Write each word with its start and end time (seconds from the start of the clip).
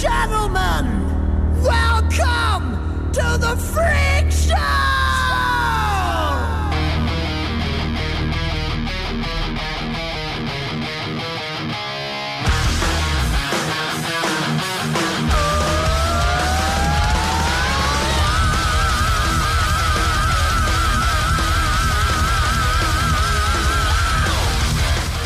gentlemen, 0.00 0.86
welcome 1.62 3.12
to 3.12 3.36
the 3.38 3.54
Freak 3.54 4.09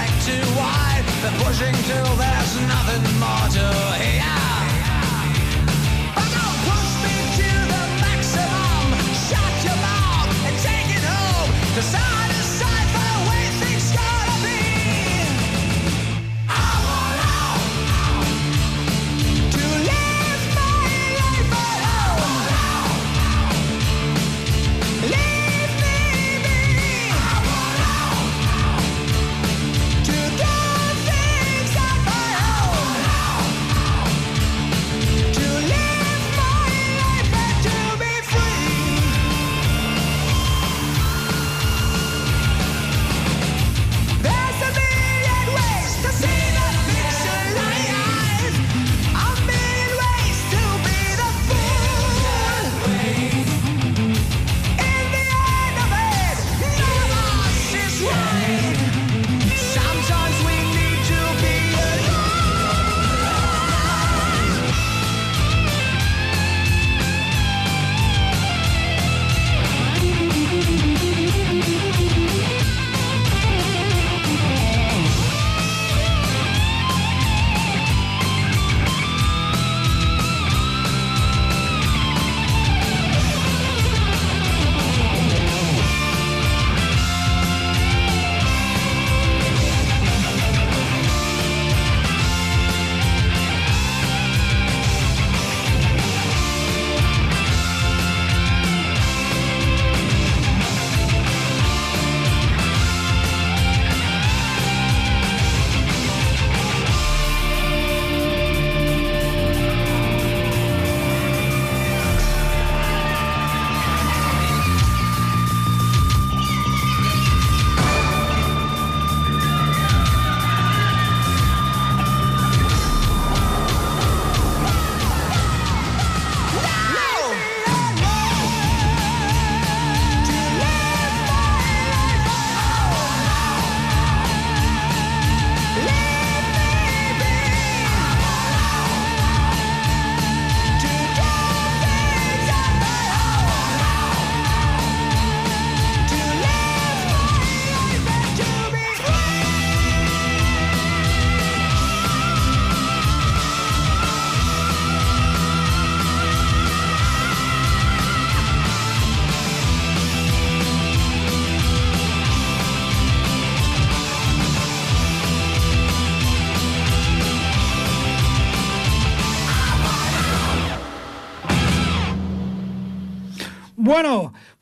Black 0.00 0.22
to 0.24 0.32
white. 0.56 1.04
They're 1.22 1.44
pushing 1.44 1.74
till 1.84 2.16
there's 2.16 2.60
nothing 2.68 3.20
more 3.20 3.48
to 3.56 4.02
hear. 4.02 4.09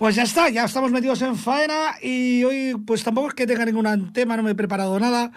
Pues 0.08 0.16
ya 0.16 0.22
está, 0.22 0.48
ya 0.48 0.64
estamos 0.64 0.90
metidos 0.90 1.20
en 1.20 1.36
faena 1.36 1.96
y 2.00 2.42
hoy 2.42 2.74
pues 2.86 3.04
tampoco 3.04 3.28
es 3.28 3.34
que 3.34 3.46
tenga 3.46 3.66
ningún 3.66 4.10
tema, 4.14 4.38
no 4.38 4.42
me 4.42 4.52
he 4.52 4.54
preparado 4.54 4.98
nada. 4.98 5.32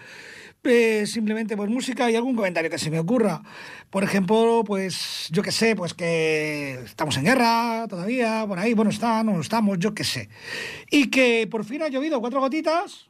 Eh, 0.64 1.06
simplemente 1.08 1.58
pues 1.58 1.70
música 1.70 2.10
y 2.10 2.16
algún 2.16 2.38
comentario 2.38 2.72
que 2.72 2.78
se 2.78 2.90
me 2.90 2.98
ocurra. 2.98 3.42
Por 3.90 4.06
ejemplo, 4.06 4.64
pues 4.66 5.28
yo 5.30 5.44
que 5.44 5.52
sé, 5.52 5.76
pues 5.76 5.94
que 5.94 6.80
estamos 6.86 7.18
en 7.18 7.26
guerra 7.26 7.86
todavía, 7.90 8.46
por 8.48 8.60
ahí, 8.60 8.74
bueno, 8.74 8.92
está, 8.92 9.22
no 9.24 9.42
estamos, 9.42 9.78
yo 9.78 9.94
que 9.94 10.06
sé. 10.06 10.30
Y 10.90 11.10
que 11.10 11.50
por 11.52 11.66
fin 11.66 11.82
ha 11.82 11.90
llovido 11.90 12.22
cuatro 12.22 12.40
gotitas. 12.40 13.10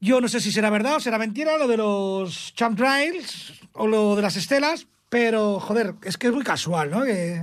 Yo 0.00 0.22
no 0.22 0.28
sé 0.28 0.40
si 0.40 0.52
será 0.52 0.70
verdad 0.70 0.96
o 0.96 1.00
será 1.00 1.18
mentira 1.18 1.58
lo 1.58 1.68
de 1.68 1.76
los 1.76 2.54
champ 2.54 2.78
trails 2.78 3.60
o 3.74 3.86
lo 3.86 4.16
de 4.16 4.22
las 4.22 4.36
estelas, 4.36 4.86
pero 5.10 5.60
joder, 5.60 5.96
es 6.02 6.16
que 6.16 6.28
es 6.28 6.32
muy 6.32 6.44
casual, 6.44 6.90
¿no? 6.90 7.04
Que 7.04 7.42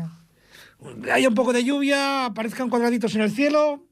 haya 1.12 1.28
un 1.28 1.36
poco 1.36 1.54
de 1.54 1.64
lluvia, 1.64 2.26
aparezcan 2.26 2.70
cuadraditos 2.70 3.16
en 3.16 3.22
el 3.22 3.32
cielo 3.32 3.86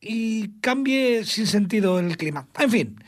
y 0.00 0.60
cambie 0.60 1.24
sin 1.24 1.46
sentido 1.46 1.98
el 1.98 2.16
clima. 2.16 2.48
En 2.58 2.70
fin, 2.70 3.04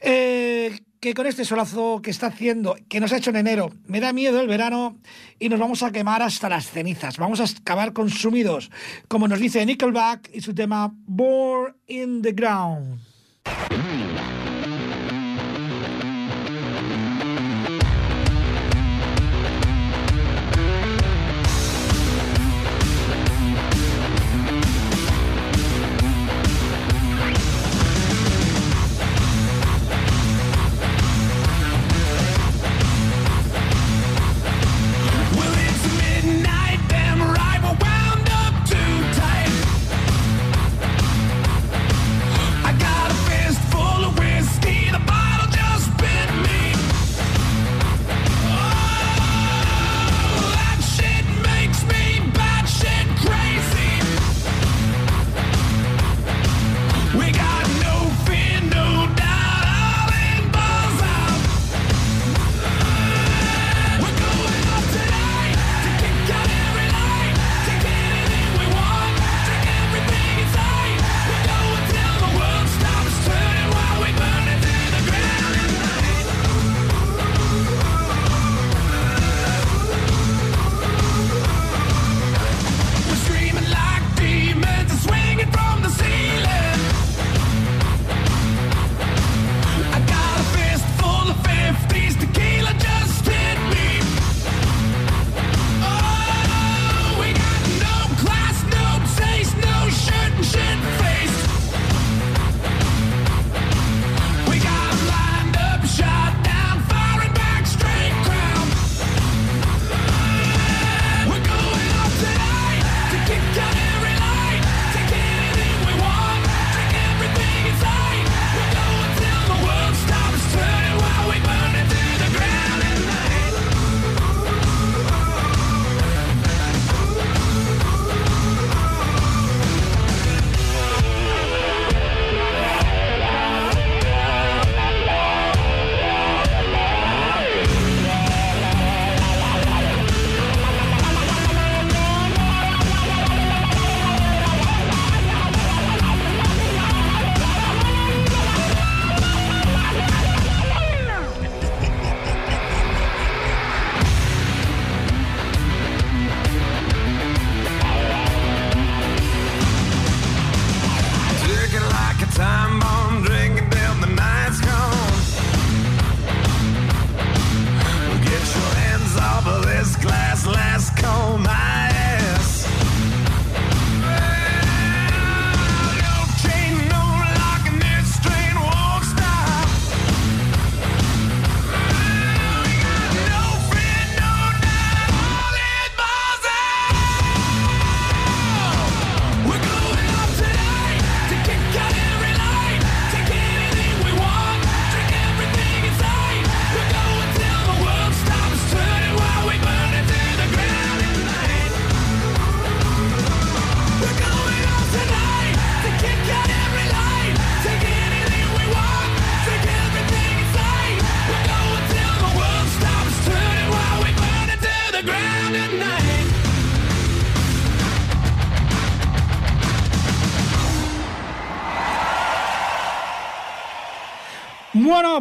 eh, 0.00 0.78
que 1.00 1.14
con 1.14 1.26
este 1.26 1.44
solazo 1.44 2.00
que 2.02 2.10
está 2.10 2.26
haciendo, 2.26 2.76
que 2.88 3.00
nos 3.00 3.12
ha 3.12 3.16
hecho 3.16 3.30
en 3.30 3.36
enero, 3.36 3.72
me 3.86 4.00
da 4.00 4.12
miedo 4.12 4.40
el 4.40 4.48
verano 4.48 4.98
y 5.38 5.48
nos 5.48 5.58
vamos 5.58 5.82
a 5.82 5.92
quemar 5.92 6.22
hasta 6.22 6.48
las 6.48 6.70
cenizas. 6.70 7.16
Vamos 7.16 7.40
a 7.40 7.44
acabar 7.44 7.92
consumidos, 7.92 8.70
como 9.08 9.26
nos 9.26 9.40
dice 9.40 9.64
Nickelback 9.64 10.30
y 10.34 10.40
su 10.42 10.54
tema 10.54 10.92
Born 11.06 11.74
in 11.86 12.22
the 12.22 12.32
Ground. 12.32 13.00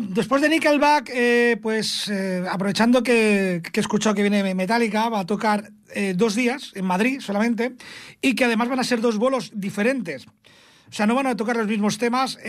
Después 0.08 0.41
de 0.41 0.50
Nickelback, 0.50 1.10
eh, 1.13 1.58
pues 1.62 2.08
eh, 2.08 2.44
aprovechando 2.50 3.03
que, 3.03 3.62
que 3.72 3.79
he 3.79 3.82
escuchado 3.82 4.15
que 4.15 4.22
viene 4.22 4.56
Metallica, 4.56 5.10
va 5.10 5.22
a 5.22 5.25
tocar 5.25 5.72
eh, 5.94 6.13
dos 6.15 6.36
días 6.36 6.72
en 6.75 6.86
Madrid 6.86 7.20
solamente 7.20 7.75
y 8.22 8.36
que 8.36 8.46
además 8.46 8.70
van 8.70 8.79
a 8.79 8.84
ser 8.84 9.01
dos 9.01 9.18
bolos 9.18 9.51
diferentes. 9.53 10.27
O 10.27 10.91
sea, 10.91 11.06
no 11.06 11.15
van 11.15 11.27
a 11.27 11.36
tocar 11.36 11.56
los 11.56 11.68
mismos 11.68 11.98
temas 11.98 12.39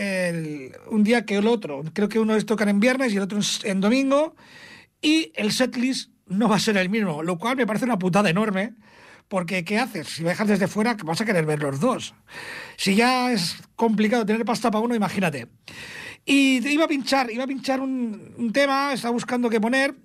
un 0.89 1.03
día 1.03 1.25
que 1.25 1.35
el 1.35 1.45
otro. 1.45 1.83
Creo 1.93 2.09
que 2.09 2.19
uno 2.19 2.35
es 2.35 2.47
tocar 2.47 2.69
en 2.69 2.79
viernes 2.79 3.13
y 3.13 3.17
el 3.17 3.23
otro 3.23 3.37
es 3.37 3.63
en 3.63 3.81
domingo. 3.81 4.35
Y 4.99 5.31
el 5.35 5.51
setlist 5.51 6.09
no 6.25 6.49
va 6.49 6.55
a 6.55 6.59
ser 6.59 6.77
el 6.77 6.89
mismo, 6.89 7.21
lo 7.21 7.37
cual 7.37 7.55
me 7.55 7.67
parece 7.67 7.85
una 7.85 7.99
putada 7.99 8.31
enorme. 8.31 8.73
Porque, 9.27 9.63
¿qué 9.63 9.77
haces? 9.77 10.07
Si 10.07 10.23
me 10.23 10.29
dejas 10.29 10.47
desde 10.47 10.67
fuera, 10.67 10.97
vas 11.05 11.21
a 11.21 11.25
querer 11.25 11.45
ver 11.45 11.61
los 11.61 11.79
dos. 11.79 12.15
Si 12.77 12.95
ya 12.95 13.31
es 13.31 13.57
complicado 13.75 14.25
tener 14.25 14.43
pasta 14.43 14.71
para 14.71 14.83
uno, 14.83 14.95
imagínate. 14.95 15.47
Y 16.25 16.67
iba 16.67 16.85
a 16.85 16.87
pinchar, 16.87 17.31
iba 17.31 17.43
a 17.43 17.47
pinchar 17.47 17.79
un, 17.79 18.51
tema, 18.53 18.93
estaba 18.93 19.11
buscando 19.11 19.49
qué 19.49 19.59
poner, 19.59 19.95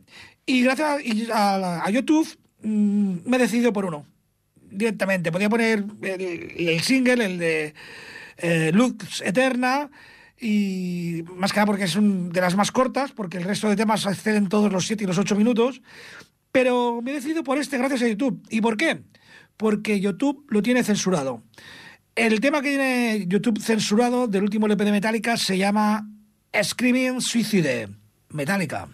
y 0.44 0.62
gracias 0.62 1.00
a, 1.32 1.90
YouTube 1.90 2.28
mm, 2.62 3.16
me 3.24 3.36
he 3.36 3.40
decidido 3.40 3.72
por 3.72 3.84
uno. 3.84 4.06
directamente. 4.70 5.30
Podía 5.30 5.48
poner 5.48 5.84
el, 6.02 6.52
el 6.56 6.80
single, 6.80 7.24
el 7.24 7.38
de 7.38 7.74
eh, 8.38 8.70
Lux 8.72 9.20
Eterna, 9.22 9.90
y 10.38 11.24
más 11.34 11.52
que 11.52 11.56
nada 11.56 11.66
porque 11.66 11.84
es 11.84 11.96
un, 11.96 12.30
de 12.30 12.40
las 12.40 12.56
más 12.56 12.70
cortas, 12.70 13.12
porque 13.12 13.38
el 13.38 13.44
resto 13.44 13.68
de 13.68 13.76
temas 13.76 14.04
exceden 14.06 14.48
todos 14.48 14.70
los 14.72 14.86
7 14.86 15.04
y 15.04 15.06
los 15.06 15.18
8 15.18 15.34
minutos. 15.36 15.80
Pero 16.52 17.00
me 17.02 17.10
he 17.10 17.14
decidido 17.14 17.42
por 17.44 17.58
este 17.58 17.78
gracias 17.78 18.02
a 18.02 18.08
YouTube. 18.08 18.42
¿Y 18.50 18.60
por 18.60 18.76
qué? 18.76 19.02
Porque 19.56 20.00
YouTube 20.00 20.46
lo 20.48 20.62
tiene 20.62 20.84
censurado. 20.84 21.42
El 22.16 22.40
tema 22.40 22.62
que 22.62 22.70
tiene 22.70 23.26
YouTube 23.28 23.60
censurado 23.60 24.26
del 24.26 24.42
último 24.42 24.64
LP 24.64 24.86
de 24.86 24.90
Metallica 24.90 25.36
se 25.36 25.58
llama 25.58 26.08
Screaming 26.62 27.20
Suicide. 27.20 27.88
Metallica. 28.30 28.88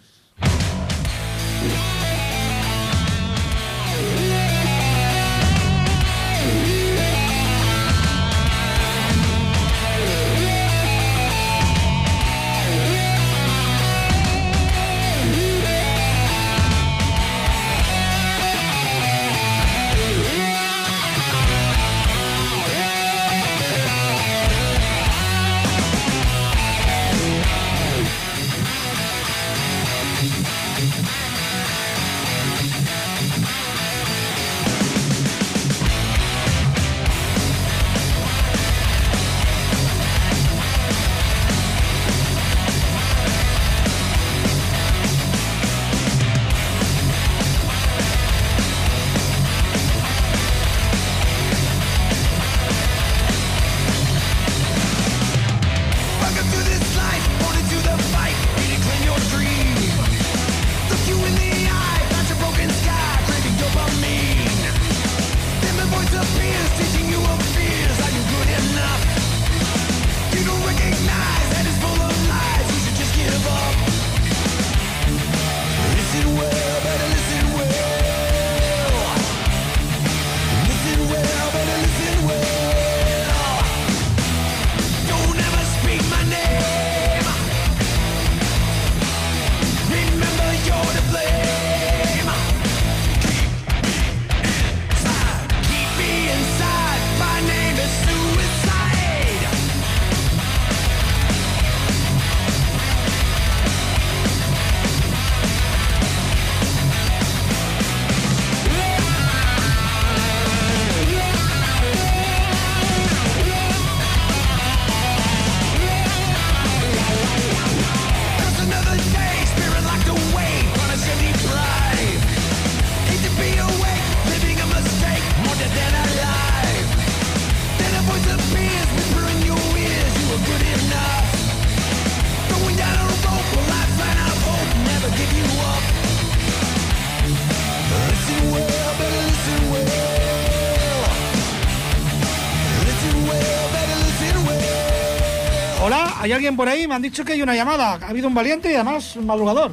Alguien 146.43 146.57
por 146.57 146.67
ahí? 146.67 146.87
Me 146.89 146.95
han 146.95 147.01
dicho 147.01 147.23
que 147.23 147.31
hay 147.33 147.41
una 147.41 147.55
llamada. 147.55 147.93
Ha 148.05 148.09
habido 148.09 148.27
un 148.27 148.33
valiente 148.35 148.69
y 148.69 148.75
además 148.75 149.15
un 149.15 149.25
madrugador. 149.25 149.71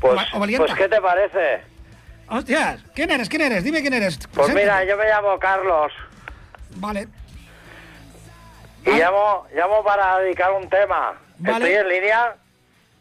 Pues, 0.00 0.20
O 0.34 0.38
pues, 0.38 0.74
¿qué 0.74 0.88
te 0.88 1.00
parece? 1.00 1.62
Hostias, 2.28 2.80
¿quién 2.94 3.10
eres? 3.10 3.28
¿Quién 3.30 3.40
eres? 3.42 3.64
Dime 3.64 3.80
quién 3.80 3.94
eres. 3.94 4.18
Pues 4.18 4.28
Preséntate. 4.52 4.60
mira, 4.60 4.84
yo 4.84 4.96
me 4.98 5.04
llamo 5.06 5.38
Carlos 5.38 5.92
Vale. 6.76 7.08
y 8.84 8.90
llamo, 8.90 9.46
llamo 9.54 9.82
para 9.82 10.18
dedicar 10.18 10.52
un 10.52 10.68
tema. 10.68 11.14
Vale. 11.38 11.64
¿Estoy 11.64 11.80
en 11.80 11.88
línea? 11.88 12.34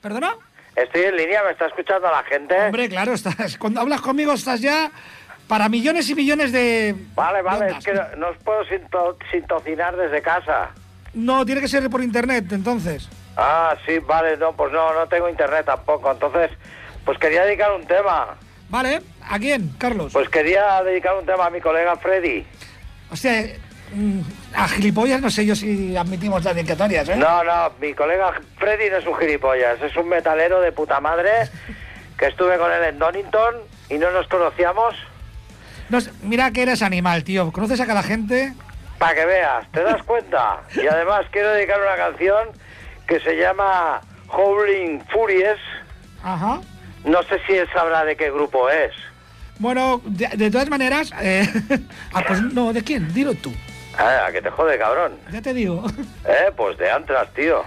¿Perdona? 0.01 0.35
¿Estoy 0.75 1.01
en 1.03 1.17
línea? 1.17 1.43
¿Me 1.43 1.51
está 1.51 1.65
escuchando 1.67 2.09
la 2.09 2.23
gente? 2.23 2.55
Hombre, 2.57 2.87
claro, 2.87 3.13
estás, 3.13 3.57
cuando 3.57 3.81
hablas 3.81 3.99
conmigo 3.99 4.31
estás 4.33 4.61
ya 4.61 4.89
para 5.49 5.67
millones 5.67 6.09
y 6.09 6.15
millones 6.15 6.51
de... 6.53 6.95
Vale, 7.15 7.41
vale, 7.41 7.71
es 7.77 7.83
que 7.83 7.93
no, 7.93 8.03
no 8.17 8.29
os 8.29 8.37
puedo 8.37 8.63
sinto- 8.65 9.17
sintocinar 9.31 9.95
desde 9.97 10.21
casa. 10.21 10.69
No, 11.15 11.45
tiene 11.45 11.61
que 11.61 11.67
ser 11.67 11.89
por 11.89 12.03
internet, 12.03 12.51
entonces. 12.51 13.09
Ah, 13.37 13.75
sí, 13.85 13.99
vale, 13.99 14.37
no, 14.37 14.53
pues 14.53 14.71
no, 14.71 14.93
no 14.93 15.07
tengo 15.07 15.29
internet 15.29 15.65
tampoco. 15.65 16.11
Entonces, 16.11 16.51
pues 17.05 17.17
quería 17.17 17.45
dedicar 17.45 17.71
un 17.71 17.85
tema. 17.85 18.35
Vale, 18.69 19.01
¿a 19.21 19.39
quién, 19.39 19.69
Carlos? 19.77 20.11
Pues 20.13 20.29
quería 20.29 20.83
dedicar 20.83 21.15
un 21.17 21.25
tema 21.25 21.45
a 21.45 21.49
mi 21.49 21.61
colega 21.61 21.95
Freddy. 21.95 22.45
Hostia, 23.11 23.39
eh, 23.41 23.59
mm, 23.93 24.19
a 24.55 24.67
gilipollas 24.67 25.21
no 25.21 25.29
sé 25.29 25.45
yo 25.45 25.55
si 25.55 25.95
admitimos 25.95 26.43
las 26.43 26.55
dedicatorias, 26.55 27.07
¿eh? 27.07 27.15
No, 27.15 27.43
no, 27.43 27.71
mi 27.79 27.93
colega 27.93 28.33
Freddy 28.57 28.89
no 28.89 28.97
es 28.97 29.07
un 29.07 29.15
gilipollas, 29.15 29.81
es 29.81 29.95
un 29.95 30.09
metalero 30.09 30.59
de 30.61 30.71
puta 30.71 30.99
madre 30.99 31.31
que 32.17 32.27
estuve 32.27 32.57
con 32.57 32.71
él 32.71 32.83
en 32.83 32.99
Donington 32.99 33.55
y 33.89 33.97
no 33.97 34.11
nos 34.11 34.27
conocíamos. 34.27 34.95
No 35.89 35.99
mira 36.23 36.51
que 36.51 36.63
eres 36.63 36.81
animal, 36.81 37.23
tío. 37.23 37.51
¿Conoces 37.51 37.79
a 37.79 37.85
cada 37.85 38.01
gente? 38.01 38.53
Para 39.05 39.17
que 39.17 39.25
veas, 39.27 39.71
¿te 39.71 39.83
das 39.83 40.01
cuenta? 40.01 40.63
Y 40.73 40.87
además 40.87 41.27
quiero 41.29 41.51
dedicar 41.51 41.79
una 41.79 41.95
canción 41.95 42.47
que 43.07 43.19
se 43.19 43.37
llama 43.37 44.01
Howling 44.29 44.99
Furies. 45.13 45.59
Ajá. 46.23 46.59
No 47.03 47.21
sé 47.21 47.39
si 47.45 47.53
él 47.53 47.69
sabrá 47.71 48.03
de 48.03 48.17
qué 48.17 48.31
grupo 48.31 48.67
es. 48.67 48.91
Bueno, 49.59 50.01
de, 50.05 50.27
de 50.29 50.49
todas 50.49 50.71
maneras... 50.71 51.13
eh, 51.21 51.47
ah, 52.13 52.23
pues 52.27 52.41
no, 52.41 52.73
¿de 52.73 52.83
quién? 52.83 53.13
Dilo 53.13 53.35
tú. 53.35 53.53
Ah, 53.95 54.29
que 54.31 54.41
te 54.41 54.49
jode, 54.49 54.75
cabrón. 54.79 55.19
Ya 55.31 55.39
te 55.39 55.53
digo. 55.53 55.83
Eh, 56.27 56.51
pues 56.57 56.75
de 56.79 56.89
Antras, 56.89 57.31
tío. 57.35 57.63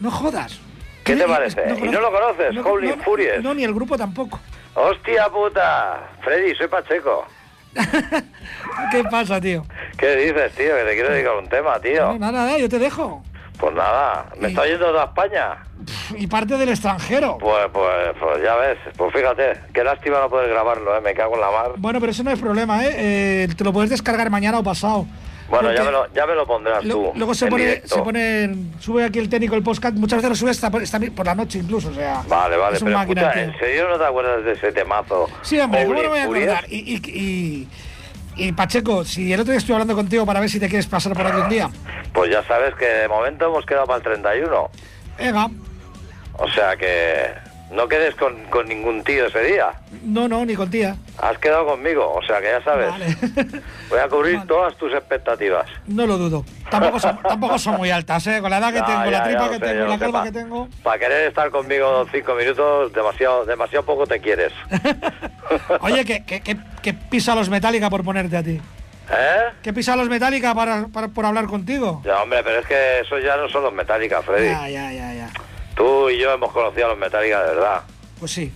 No 0.00 0.10
jodas. 0.10 0.60
¿Qué 1.02 1.16
te 1.16 1.24
parece? 1.24 1.62
¿Y 1.82 1.88
no 1.88 1.98
lo 1.98 2.12
conoces? 2.12 2.54
Howling 2.62 2.98
no, 2.98 3.04
Furies. 3.04 3.42
No, 3.42 3.54
ni 3.54 3.64
el 3.64 3.72
grupo 3.72 3.96
tampoco. 3.96 4.38
¡Hostia 4.74 5.30
puta! 5.30 6.10
Freddy, 6.20 6.54
soy 6.56 6.68
Pacheco. 6.68 7.26
¿Qué 8.90 9.04
pasa, 9.04 9.40
tío? 9.40 9.64
¿Qué 9.96 10.16
dices, 10.16 10.52
tío? 10.54 10.74
Que 10.76 10.84
te 10.84 10.94
quiero 10.94 11.10
dedicar 11.10 11.36
un 11.36 11.48
tema, 11.48 11.78
tío. 11.80 12.06
No, 12.12 12.18
nada, 12.18 12.32
nada, 12.46 12.58
yo 12.58 12.68
te 12.68 12.78
dejo. 12.78 13.22
Pues 13.58 13.74
nada, 13.74 14.26
me 14.40 14.48
Y- 14.48 14.50
está 14.52 14.66
yendo 14.66 14.86
toda 14.86 15.04
España. 15.04 15.56
Y 16.16 16.26
parte 16.26 16.56
del 16.56 16.68
extranjero. 16.68 17.38
Pues, 17.38 17.66
pues, 17.72 17.92
pues 18.20 18.42
ya 18.42 18.54
ves, 18.56 18.78
pues 18.96 19.12
fíjate, 19.12 19.52
qué 19.72 19.82
lástima 19.82 20.20
no 20.20 20.28
poder 20.28 20.50
grabarlo, 20.50 20.96
¿eh? 20.96 21.00
me 21.00 21.14
cago 21.14 21.34
en 21.34 21.40
la 21.40 21.50
mar. 21.50 21.70
Bueno, 21.76 21.98
pero 22.00 22.12
eso 22.12 22.22
no 22.22 22.30
es 22.30 22.38
problema, 22.38 22.84
¿eh? 22.84 22.94
Eh, 23.44 23.48
te 23.56 23.64
lo 23.64 23.72
puedes 23.72 23.90
descargar 23.90 24.30
mañana 24.30 24.58
o 24.58 24.62
pasado. 24.62 25.06
Bueno, 25.48 25.72
ya 25.72 25.82
me, 25.82 25.90
lo, 25.90 26.12
ya 26.12 26.26
me 26.26 26.34
lo 26.34 26.46
pondrás 26.46 26.84
lo- 26.84 26.94
tú. 26.94 27.12
luego 27.14 27.34
se 27.34 27.46
pone, 27.46 27.80
se 27.84 27.98
pone, 28.02 28.54
sube 28.80 29.04
aquí 29.04 29.18
el 29.18 29.28
técnico 29.30 29.54
el 29.54 29.62
podcast, 29.62 29.94
muchas 29.96 30.18
veces 30.18 30.28
lo 30.30 30.36
sube 30.36 30.50
hasta 30.50 30.70
por, 30.70 30.82
está 30.82 31.00
por 31.14 31.24
la 31.24 31.34
noche 31.34 31.58
incluso, 31.58 31.88
o 31.88 31.94
sea. 31.94 32.22
Vale, 32.28 32.56
vale, 32.58 32.76
es 32.76 32.82
pero 32.82 33.00
escucha, 33.00 33.32
¿en 33.42 33.58
serio 33.58 33.88
no 33.88 33.98
te 33.98 34.04
acuerdas 34.04 34.44
de 34.44 34.52
ese 34.52 34.72
temazo? 34.72 35.26
Sí, 35.42 35.58
hombre, 35.58 35.84
¿cómo 35.86 35.94
no 36.02 36.10
me 36.10 36.26
voy 36.26 36.42
a 36.42 36.44
acordar? 36.44 36.64
Y, 36.68 36.76
y, 36.94 37.00
y, 37.10 37.68
y, 38.36 38.52
Pacheco, 38.52 39.04
si 39.04 39.32
el 39.32 39.40
otro 39.40 39.52
día 39.52 39.58
estuve 39.58 39.74
hablando 39.76 39.94
contigo 39.94 40.26
para 40.26 40.40
ver 40.40 40.50
si 40.50 40.60
te 40.60 40.68
quieres 40.68 40.86
pasar 40.86 41.14
por 41.14 41.26
aquí 41.26 41.40
un 41.40 41.48
día. 41.48 41.70
Pues 42.12 42.30
ya 42.30 42.42
sabes 42.44 42.74
que 42.74 42.84
de 42.86 43.08
momento 43.08 43.46
hemos 43.46 43.64
quedado 43.64 43.86
para 43.86 43.96
el 43.98 44.02
31. 44.02 44.70
Venga, 45.18 45.48
O 46.34 46.48
sea 46.50 46.76
que 46.76 47.32
No 47.70 47.86
quedes 47.86 48.14
con, 48.14 48.34
con 48.44 48.66
ningún 48.66 49.04
tío 49.04 49.26
ese 49.26 49.42
día. 49.42 49.66
No, 50.02 50.26
no, 50.26 50.44
ni 50.46 50.54
con 50.54 50.70
tía. 50.70 50.96
Has 51.20 51.36
quedado 51.36 51.66
conmigo, 51.66 52.14
o 52.14 52.22
sea 52.22 52.38
que 52.40 52.46
ya 52.46 52.62
sabes. 52.64 52.88
Vale. 52.90 53.16
Voy 53.90 53.98
a 53.98 54.08
cubrir 54.08 54.36
Vale. 54.36 54.48
todas 54.48 54.76
tus 54.78 54.90
expectativas. 54.94 55.66
No 55.86 56.06
lo 56.06 56.16
dudo. 56.16 56.44
Tampoco 56.70 56.98
son, 56.98 57.18
tampoco 57.22 57.58
son 57.58 57.76
muy 57.76 57.90
altas, 57.90 58.26
¿eh? 58.26 58.40
Con 58.40 58.48
la 58.50 58.58
edad 58.58 58.72
que 58.72 58.80
tengo, 58.82 59.04
ya, 59.04 59.10
la 59.10 59.24
tripa 59.24 59.48
que 59.50 59.54
sé, 59.58 59.60
tengo, 59.60 59.86
la 59.86 59.98
calva 59.98 60.24
que 60.24 60.32
tengo. 60.32 60.68
Para 60.82 60.98
querer 60.98 61.28
estar 61.28 61.50
conmigo 61.50 62.06
cinco 62.10 62.34
minutos, 62.34 62.92
demasiado, 62.94 63.44
demasiado 63.44 63.84
poco 63.84 64.06
te 64.06 64.18
quieres. 64.18 64.52
Oye, 65.80 66.04
que, 66.06 66.24
que, 66.24 66.40
que, 66.40 66.56
que 66.82 66.94
pisa 66.94 67.34
los 67.34 67.48
Metallica 67.50 67.90
por 67.90 68.02
ponerte 68.02 68.36
a 68.36 68.42
ti. 68.42 68.60
¿Eh? 69.10 69.40
¿Qué 69.62 69.72
pisa 69.72 69.96
los 69.96 70.08
Metallica 70.08 70.54
para, 70.54 70.86
para- 70.88 71.08
por 71.08 71.24
hablar 71.24 71.46
contigo? 71.46 72.02
Ya, 72.04 72.22
hombre, 72.22 72.42
pero 72.44 72.60
es 72.60 72.66
que 72.66 73.00
eso 73.00 73.18
ya 73.18 73.36
no 73.36 73.48
son 73.48 73.62
los 73.62 73.72
Metallica, 73.72 74.20
Freddy. 74.22 74.48
Ya, 74.48 74.68
ya, 74.68 74.92
ya, 74.92 75.14
ya. 75.14 75.30
Tú 75.78 76.10
y 76.10 76.18
yo 76.18 76.32
hemos 76.32 76.52
conocido 76.52 76.86
a 76.86 76.88
los 76.90 76.98
Metallica 76.98 77.40
de 77.44 77.54
verdad. 77.54 77.82
Pues 78.18 78.32
sí. 78.32 78.52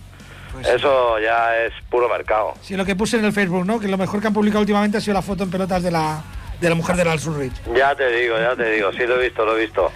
Pues 0.51 0.67
sí. 0.67 0.73
Eso 0.75 1.17
ya 1.19 1.57
es 1.63 1.71
puro 1.89 2.09
mercado. 2.09 2.53
Sí, 2.61 2.75
lo 2.75 2.83
que 2.83 2.97
puse 2.97 3.17
en 3.17 3.23
el 3.23 3.31
Facebook, 3.31 3.65
¿no? 3.65 3.79
Que 3.79 3.87
lo 3.87 3.97
mejor 3.97 4.19
que 4.19 4.27
han 4.27 4.33
publicado 4.33 4.59
últimamente 4.59 4.97
ha 4.97 5.01
sido 5.01 5.13
la 5.13 5.21
foto 5.21 5.43
en 5.43 5.49
pelotas 5.49 5.81
de 5.81 5.89
la, 5.89 6.21
de 6.59 6.67
la 6.69 6.75
mujer 6.75 6.97
de 6.97 7.05
Lars 7.05 7.25
Ulrich. 7.25 7.53
Ya 7.73 7.95
te 7.95 8.09
digo, 8.11 8.37
ya 8.37 8.57
te 8.57 8.69
digo, 8.71 8.91
sí 8.91 9.07
lo 9.07 9.15
he 9.19 9.23
visto, 9.23 9.45
lo 9.45 9.57
he 9.57 9.61
visto. 9.61 9.89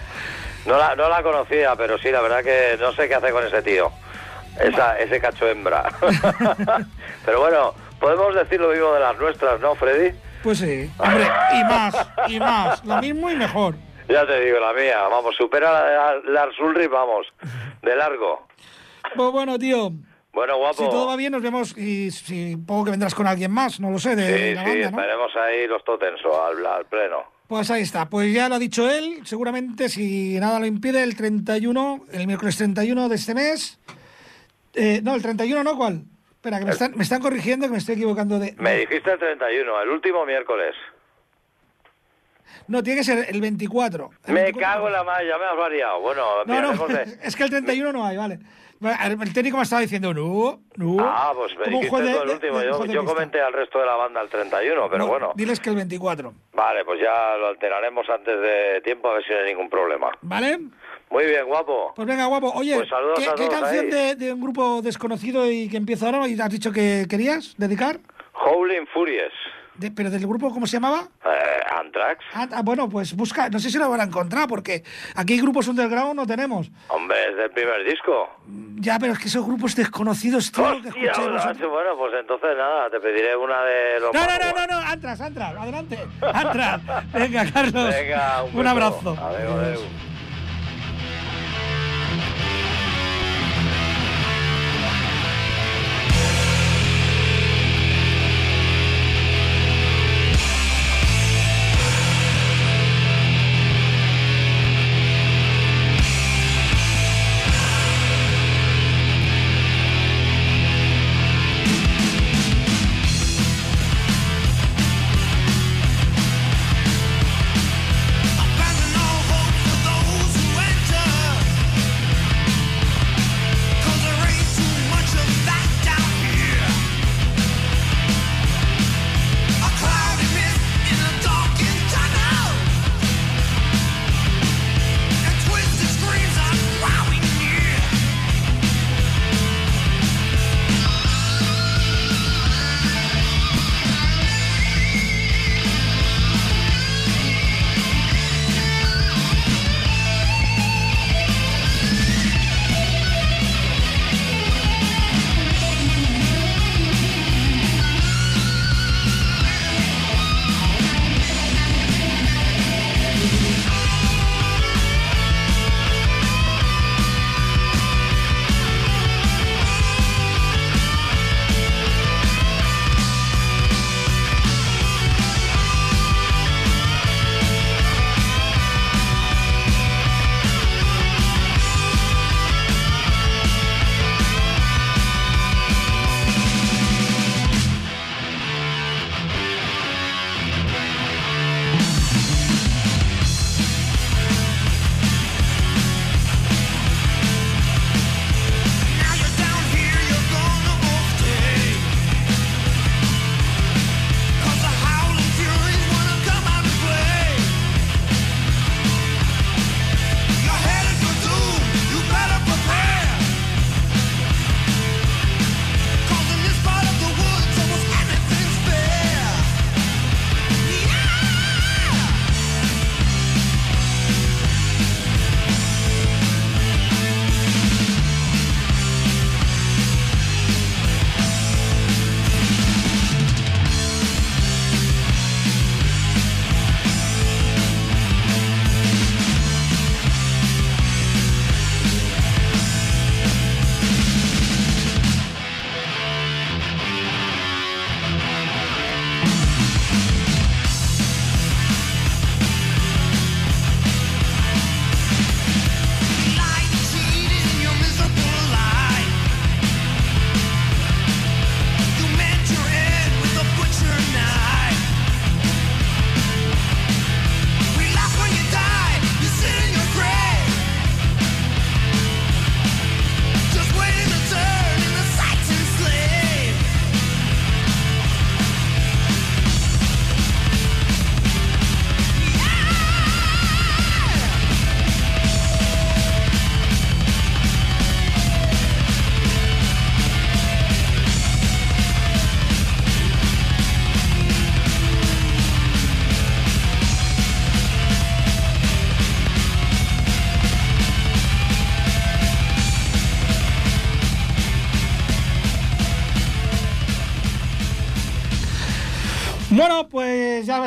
No 0.66 0.78
la, 0.78 0.96
no 0.96 1.08
la 1.10 1.22
conocía, 1.22 1.76
pero 1.76 1.98
sí, 1.98 2.10
la 2.10 2.22
verdad 2.22 2.42
que 2.42 2.78
no 2.80 2.92
sé 2.92 3.06
qué 3.08 3.14
hace 3.14 3.30
con 3.30 3.46
ese 3.46 3.60
tío. 3.60 3.92
Esa, 4.58 4.98
ese 4.98 5.20
cacho 5.20 5.46
hembra. 5.46 5.84
pero 7.26 7.40
bueno, 7.40 7.74
podemos 8.00 8.34
decir 8.34 8.58
lo 8.58 8.70
mismo 8.70 8.92
de 8.94 9.00
las 9.00 9.18
nuestras, 9.18 9.60
¿no, 9.60 9.74
Freddy? 9.74 10.16
Pues 10.42 10.58
sí. 10.58 10.90
Hombre, 10.96 11.28
y 11.54 11.64
más, 11.64 12.08
y 12.26 12.40
más. 12.40 12.84
Lo 12.84 12.96
mismo 13.02 13.30
y 13.30 13.36
mejor. 13.36 13.74
Ya 14.08 14.26
te 14.26 14.40
digo, 14.40 14.58
la 14.58 14.72
mía, 14.72 15.02
vamos, 15.08 15.36
supera 15.36 15.70
la 15.72 15.84
de 15.84 15.94
la- 16.24 16.32
Lars 16.32 16.58
Ulrich, 16.60 16.88
vamos, 16.90 17.26
de 17.82 17.94
largo. 17.96 18.46
Pues 19.14 19.30
bueno, 19.32 19.58
tío. 19.58 19.90
Bueno, 20.32 20.56
guapo. 20.58 20.74
Si 20.84 20.88
todo 20.90 21.06
va 21.06 21.16
bien, 21.16 21.32
nos 21.32 21.42
vemos 21.42 21.76
y 21.76 22.10
si 22.10 22.56
poco 22.56 22.84
que 22.86 22.90
vendrás 22.92 23.14
con 23.14 23.26
alguien 23.26 23.50
más, 23.50 23.80
no 23.80 23.90
lo 23.90 23.98
sé, 23.98 24.14
de 24.16 24.48
sí, 24.50 24.54
la 24.54 24.64
sí, 24.64 24.80
banda, 24.82 24.90
¿no? 25.16 25.40
ahí 25.42 25.66
los 25.66 25.82
totenso 25.84 26.44
al, 26.44 26.64
al 26.64 26.84
pleno. 26.86 27.24
Pues 27.48 27.70
ahí 27.70 27.82
está. 27.82 28.08
Pues 28.08 28.32
ya 28.32 28.48
lo 28.48 28.56
ha 28.56 28.58
dicho 28.58 28.88
él. 28.90 29.20
Seguramente, 29.24 29.88
si 29.88 30.38
nada 30.38 30.60
lo 30.60 30.66
impide, 30.66 31.02
el 31.02 31.16
31, 31.16 32.04
el 32.12 32.26
miércoles 32.26 32.56
31 32.58 33.08
de 33.08 33.14
este 33.14 33.34
mes. 33.34 33.80
Eh, 34.74 35.00
no, 35.02 35.14
el 35.14 35.22
31 35.22 35.64
no, 35.64 35.76
¿cuál? 35.76 36.02
Espera, 36.30 36.58
que 36.58 36.66
me 36.66 36.70
están, 36.72 36.92
me 36.94 37.02
están 37.02 37.20
corrigiendo, 37.22 37.66
que 37.66 37.72
me 37.72 37.78
estoy 37.78 37.94
equivocando 37.96 38.38
de... 38.38 38.54
Me 38.58 38.76
dijiste 38.80 39.10
el 39.12 39.18
31, 39.18 39.82
el 39.82 39.88
último 39.88 40.24
miércoles. 40.26 40.74
No, 42.68 42.82
tiene 42.82 43.00
que 43.00 43.04
ser 43.04 43.26
el 43.28 43.40
24. 43.40 44.10
El 44.26 44.34
Me 44.34 44.42
24. 44.42 44.74
cago 44.74 44.86
en 44.88 44.92
la 44.92 45.04
madre, 45.04 45.26
ya 45.28 45.38
me 45.38 45.44
has 45.44 45.56
variado. 45.56 46.00
Bueno, 46.00 46.22
No, 46.44 46.54
no, 46.54 46.60
miraremos 46.60 46.88
de- 46.88 47.18
es 47.22 47.36
que 47.36 47.42
el 47.44 47.50
31 47.50 47.92
no 47.92 48.04
hay, 48.04 48.16
vale. 48.16 48.38
El 48.80 49.32
técnico 49.32 49.56
me 49.56 49.64
estaba 49.64 49.82
diciendo, 49.82 50.14
no, 50.14 50.60
no. 50.76 50.96
Ah, 51.00 51.32
pues 51.34 51.52
me 51.58 51.64
dijiste 51.64 51.90
tú 51.90 51.96
el 52.22 52.30
último. 52.30 52.58
de- 52.58 52.66
Yo, 52.66 52.78
de 52.78 52.92
yo 52.94 53.00
pista. 53.00 53.12
comenté 53.14 53.40
al 53.40 53.52
resto 53.52 53.80
de 53.80 53.86
la 53.86 53.96
banda 53.96 54.20
el 54.20 54.28
31, 54.28 54.86
pero 54.88 54.98
No, 54.98 55.06
bueno. 55.08 55.32
Diles 55.34 55.58
que 55.58 55.70
el 55.70 55.76
24, 55.76 56.32
Vale, 56.52 56.84
pues 56.84 57.00
ya 57.00 57.36
lo 57.38 57.48
alteraremos 57.48 58.08
antes 58.08 58.40
de 58.40 58.80
tiempo 58.84 59.08
a 59.08 59.14
ver 59.14 59.24
si 59.24 59.32
no 59.32 59.38
hay 59.40 59.46
ningún 59.46 59.68
problema. 59.68 60.10
¿vale? 60.20 60.60
Muy 61.10 61.24
bien, 61.24 61.46
guapo. 61.46 61.92
Pues 61.96 62.06
venga, 62.06 62.26
guapo. 62.26 62.52
Oye, 62.54 62.76
Pues 62.76 62.88
¿qué, 63.16 63.28
qué 63.36 63.48
canción 63.48 63.90
de, 63.90 64.14
de 64.14 64.32
un 64.32 64.40
grupo 64.40 64.80
desconocido 64.80 65.50
y 65.50 65.68
que 65.68 65.76
empieza 65.76 66.06
ahora 66.06 66.28
y 66.28 66.38
has 66.40 66.50
dicho 66.50 66.70
que 66.70 67.06
querías 67.10 67.54
dedicar? 67.58 67.98
Howling 68.34 68.86
Furious. 68.94 69.32
De- 69.78 69.90
¿Pero 69.90 70.10
del 70.10 70.26
grupo 70.26 70.50
cómo 70.52 70.66
se 70.66 70.76
llamaba? 70.76 71.08
Eh, 71.24 71.60
Anthrax. 71.78 72.24
Ah, 72.34 72.48
ah, 72.52 72.62
bueno, 72.62 72.88
pues 72.88 73.14
busca, 73.14 73.48
no 73.48 73.58
sé 73.58 73.70
si 73.70 73.78
lo 73.78 73.88
van 73.88 74.00
a 74.00 74.04
encontrar 74.04 74.48
porque 74.48 74.82
aquí 75.14 75.40
grupos 75.40 75.68
underground 75.68 76.14
no 76.14 76.26
tenemos. 76.26 76.70
Hombre, 76.88 77.16
es 77.30 77.36
del 77.36 77.50
primer 77.50 77.84
disco. 77.84 78.28
Ya, 78.76 78.98
pero 78.98 79.12
es 79.12 79.18
que 79.18 79.28
esos 79.28 79.44
grupos 79.46 79.74
desconocidos, 79.76 80.50
tío, 80.52 80.82
que 80.82 80.90
vosotros. 81.08 81.44
macho, 81.44 81.70
bueno, 81.70 81.96
pues 81.96 82.12
entonces 82.20 82.50
nada, 82.56 82.90
te 82.90 83.00
pediré 83.00 83.36
una 83.36 83.62
de 83.62 84.00
los 84.00 84.12
No, 84.12 84.20
no, 84.20 84.38
no, 84.38 84.66
no, 84.66 84.80
no, 84.80 84.86
Antras, 84.88 85.20
Antras, 85.20 85.54
adelante. 85.56 85.98
Antras. 86.20 86.80
Venga, 87.12 87.50
Carlos. 87.52 87.94
Venga, 87.94 88.42
un, 88.52 88.66
abrazo. 88.66 89.16
Adeu. 89.20 89.48
Abandon 89.52 90.07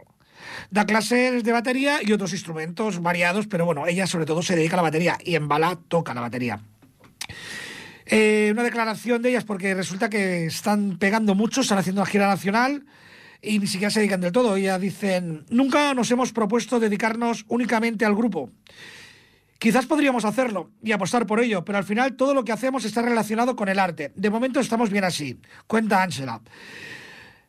Da 0.72 0.86
clases 0.86 1.44
de 1.44 1.52
batería 1.52 2.00
y 2.02 2.12
otros 2.12 2.34
instrumentos 2.34 3.02
variados, 3.02 3.48
pero 3.48 3.65
bueno, 3.65 3.86
ella 3.88 4.08
sobre 4.08 4.26
todo 4.26 4.42
se 4.42 4.56
dedica 4.56 4.76
a 4.76 4.78
la 4.78 4.84
batería 4.84 5.18
y 5.24 5.36
en 5.36 5.48
Bala 5.48 5.78
toca 5.88 6.13
la 6.13 6.22
batería. 6.22 6.62
Eh, 8.06 8.50
una 8.52 8.63
declaración 8.63 9.22
de 9.22 9.30
ellas 9.30 9.44
porque 9.44 9.76
resulta 9.76 10.10
que 10.10 10.46
están 10.46 10.98
pegando 10.98 11.36
mucho, 11.36 11.62
están 11.62 11.78
haciendo 11.78 12.02
una 12.02 12.10
gira 12.10 12.28
nacional 12.28 12.86
y 13.42 13.60
ni 13.60 13.68
siquiera 13.68 13.92
se 13.92 14.00
dedican 14.00 14.22
del 14.22 14.32
todo. 14.32 14.56
Ellas 14.56 14.82
dicen, 14.82 15.46
nunca 15.50 15.94
nos 15.94 16.10
hemos 16.10 16.32
propuesto 16.32 16.80
dedicarnos 16.80 17.46
únicamente 17.48 18.06
al 18.06 18.15
grupo. 18.15 18.50
Quizás 19.60 19.86
podríamos 19.86 20.24
hacerlo 20.24 20.72
y 20.82 20.93
apostar 20.93 21.28
por 21.28 21.41
ello, 21.41 21.65
pero 21.65 21.78
al 21.78 21.84
final 21.84 22.15
todo 22.15 22.34
lo 22.34 22.45
que 22.45 22.54
hacemos 22.54 22.86
está 22.86 23.02
relacionado 23.02 23.58
con 23.58 23.67
el 23.67 23.78
arte. 23.78 24.13
De 24.15 24.30
momento 24.30 24.62
estamos 24.62 24.89
bien 24.89 25.04
así, 25.04 25.38
cuenta 25.67 26.02
Ángela. 26.02 26.41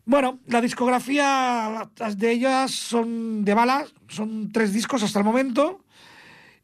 Bueno, 0.05 0.41
la 0.47 0.61
discografía 0.61 1.89
de 2.17 2.33
ellas 2.33 2.73
son 2.73 3.45
de 3.45 3.55
balas, 3.55 3.95
son 4.09 4.51
tres 4.51 4.73
discos 4.73 5.05
hasta 5.05 5.21
el 5.21 5.25
momento, 5.25 5.85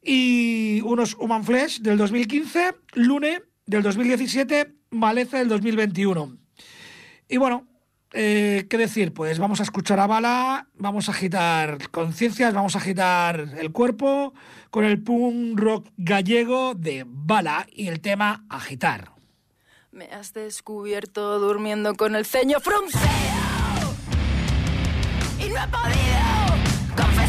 y 0.03 0.81
unos 0.83 1.15
Human 1.15 1.45
Flesh 1.45 1.81
del 1.81 1.97
2015, 1.97 2.75
Lune 2.95 3.43
del 3.67 3.85
2017, 3.85 4.75
Maleza 4.91 5.39
del 5.39 5.49
2021. 5.49 6.39
Y 7.29 7.37
bueno, 7.37 7.69
eh, 8.17 8.67
¿qué 8.71 8.79
decir? 8.79 9.13
Pues 9.13 9.39
vamos 9.39 9.61
a 9.61 9.63
escuchar 9.63 10.01
a 10.01 10.07
Bala, 10.07 10.69
vamos 10.75 11.09
a 11.09 11.13
agitar 11.13 11.91
conciencias, 11.91 12.55
vamos 12.55 12.75
a 12.75 12.79
agitar 12.79 13.39
el 13.59 13.73
cuerpo 13.73 14.33
con 14.71 14.85
el 14.85 15.03
punk 15.03 15.59
rock 15.59 15.89
gallego 15.99 16.75
de 16.75 17.05
Bala 17.07 17.67
y 17.71 17.89
el 17.89 18.01
tema 18.01 18.47
Agitar. 18.49 19.11
Me 19.93 20.07
has 20.07 20.33
descubierto 20.33 21.39
durmiendo 21.39 21.95
con 21.95 22.17
el 22.17 22.25
ceño 22.25 22.59
fruncido 22.61 23.05
y 25.39 25.49
no 25.49 25.63
he 25.63 25.69
podido 25.69 26.97
confesarte 26.97 27.26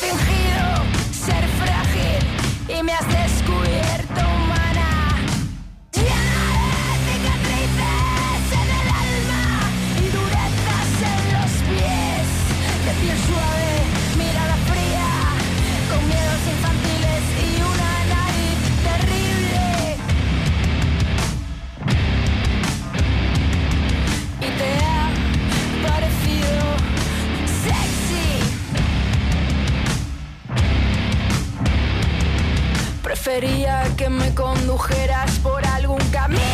fingido 0.00 0.66
ser 1.12 1.44
frágil 1.58 2.78
y 2.78 2.82
me 2.82 2.92
has 2.92 3.43
Prefería 33.24 33.84
que 33.96 34.10
me 34.10 34.34
condujeras 34.34 35.38
por 35.38 35.64
algún 35.64 35.98
camino 36.10 36.53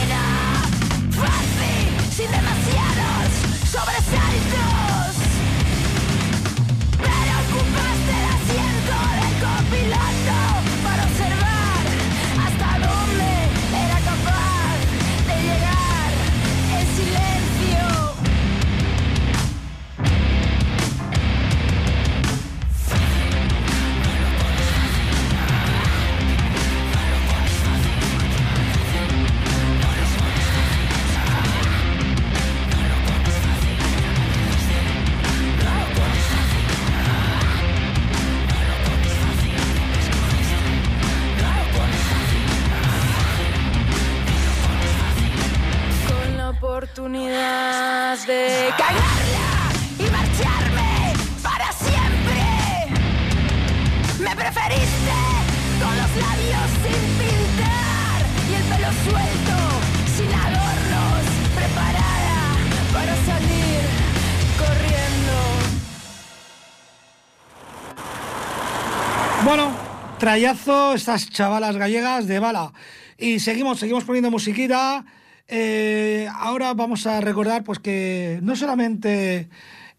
estas 70.46 71.28
chavalas 71.28 71.76
gallegas 71.76 72.26
de 72.26 72.38
bala. 72.38 72.72
Y 73.18 73.40
seguimos, 73.40 73.78
seguimos 73.78 74.04
poniendo 74.04 74.30
musiquita. 74.30 75.04
Eh, 75.48 76.28
ahora 76.34 76.72
vamos 76.72 77.06
a 77.06 77.20
recordar 77.20 77.62
pues 77.62 77.78
que 77.78 78.38
no 78.42 78.56
solamente 78.56 79.50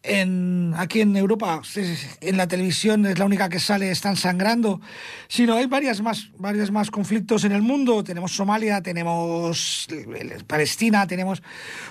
en, 0.01 0.73
aquí 0.77 1.01
en 1.01 1.15
Europa, 1.15 1.62
en 2.21 2.38
la 2.38 2.47
televisión 2.47 3.06
es 3.06 3.19
la 3.19 3.25
única 3.25 3.49
que 3.49 3.60
sale, 3.60 3.91
están 3.91 4.15
sangrando, 4.15 4.82
sino 5.27 5.58
hay 5.58 5.67
varias 5.67 6.01
más, 6.01 6.32
varios 6.38 6.71
más 6.71 6.89
conflictos 6.89 7.43
en 7.43 7.51
el 7.51 7.62
mundo. 7.62 8.04
Tenemos 8.04 8.32
Somalia, 8.32 8.82
tenemos 8.82 9.88
Palestina, 10.47 11.06
tenemos 11.06 11.43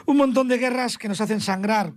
un 0.07 0.17
montón 0.17 0.49
de 0.49 0.59
guerras 0.59 0.99
que 0.99 1.09
nos 1.09 1.21
hacen 1.21 1.41
sangrar. 1.41 1.93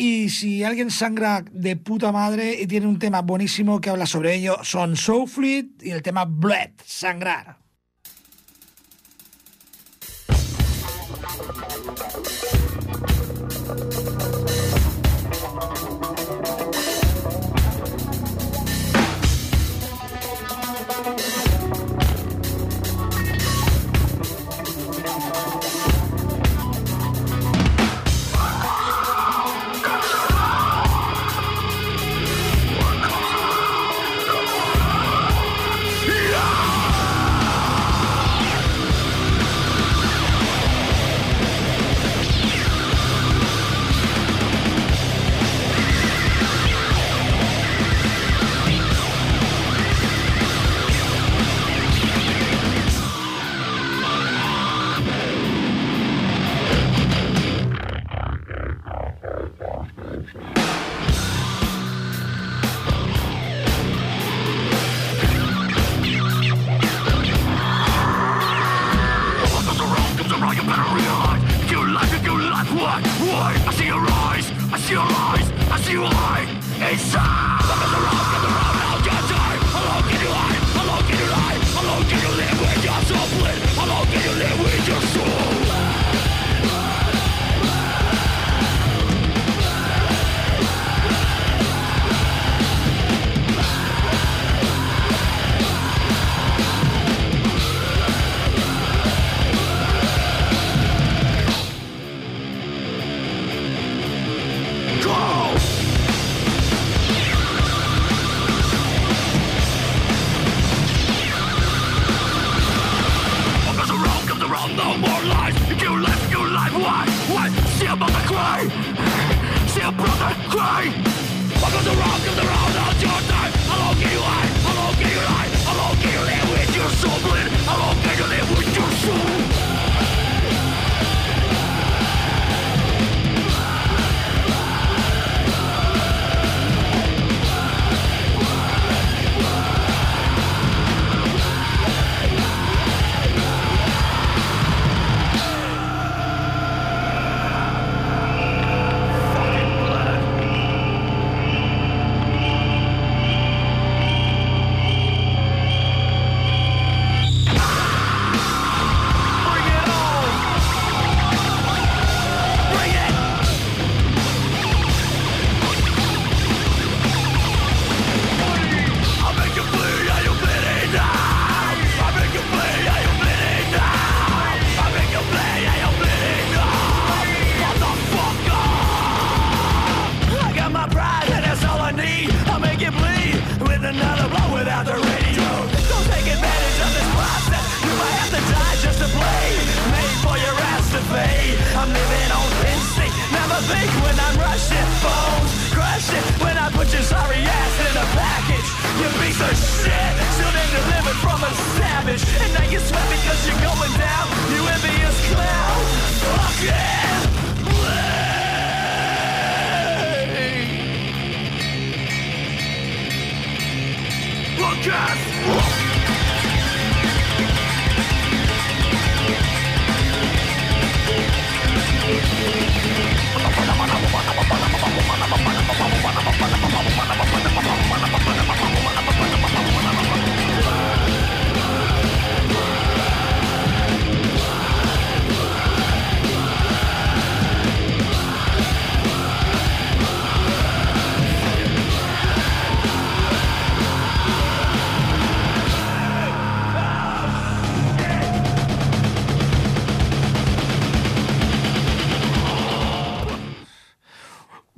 Y 0.00 0.28
si 0.28 0.62
alguien 0.62 0.92
sangra 0.92 1.42
de 1.50 1.74
puta 1.74 2.12
madre 2.12 2.54
y 2.60 2.68
tiene 2.68 2.86
un 2.86 3.00
tema 3.00 3.20
buenísimo 3.20 3.80
que 3.80 3.90
habla 3.90 4.06
sobre 4.06 4.36
ello, 4.36 4.58
son 4.62 4.94
Soulfleet 4.94 5.82
y 5.82 5.90
el 5.90 6.02
tema 6.02 6.24
Blood, 6.24 6.70
sangrar. 6.84 7.57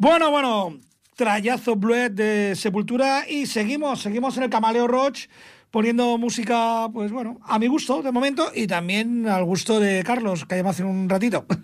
Bueno, 0.01 0.31
bueno, 0.31 0.79
trayazo 1.15 1.77
Bluet 1.77 2.15
de 2.15 2.57
Sepultura 2.57 3.29
y 3.29 3.45
seguimos, 3.45 4.01
seguimos 4.01 4.35
en 4.39 4.45
el 4.45 4.49
Camaleo 4.49 4.87
Roach 4.87 5.27
poniendo 5.71 6.17
música, 6.17 6.89
pues 6.91 7.13
bueno, 7.13 7.39
a 7.43 7.59
mi 7.59 7.67
gusto 7.67 8.01
de 8.01 8.11
momento 8.11 8.51
y 8.55 8.67
también 8.67 9.29
al 9.29 9.45
gusto 9.45 9.79
de 9.79 10.03
Carlos, 10.03 10.47
que 10.47 10.57
llamó 10.57 10.71
hace 10.71 10.85
un 10.85 11.07
ratito. 11.07 11.45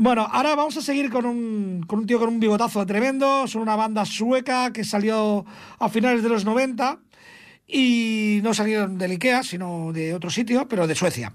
Bueno, 0.00 0.28
ahora 0.30 0.54
vamos 0.54 0.76
a 0.76 0.80
seguir 0.80 1.10
con 1.10 1.26
un, 1.26 1.84
con 1.84 1.98
un 1.98 2.06
tío 2.06 2.20
con 2.20 2.28
un 2.28 2.38
bigotazo 2.38 2.86
tremendo. 2.86 3.48
Son 3.48 3.62
una 3.62 3.74
banda 3.74 4.04
sueca 4.04 4.72
que 4.72 4.84
salió 4.84 5.44
a 5.80 5.88
finales 5.88 6.22
de 6.22 6.28
los 6.28 6.44
90 6.44 7.00
y 7.66 8.38
no 8.44 8.54
salieron 8.54 8.96
del 8.96 9.10
Ikea, 9.10 9.42
sino 9.42 9.92
de 9.92 10.14
otro 10.14 10.30
sitio, 10.30 10.68
pero 10.68 10.86
de 10.86 10.94
Suecia. 10.94 11.34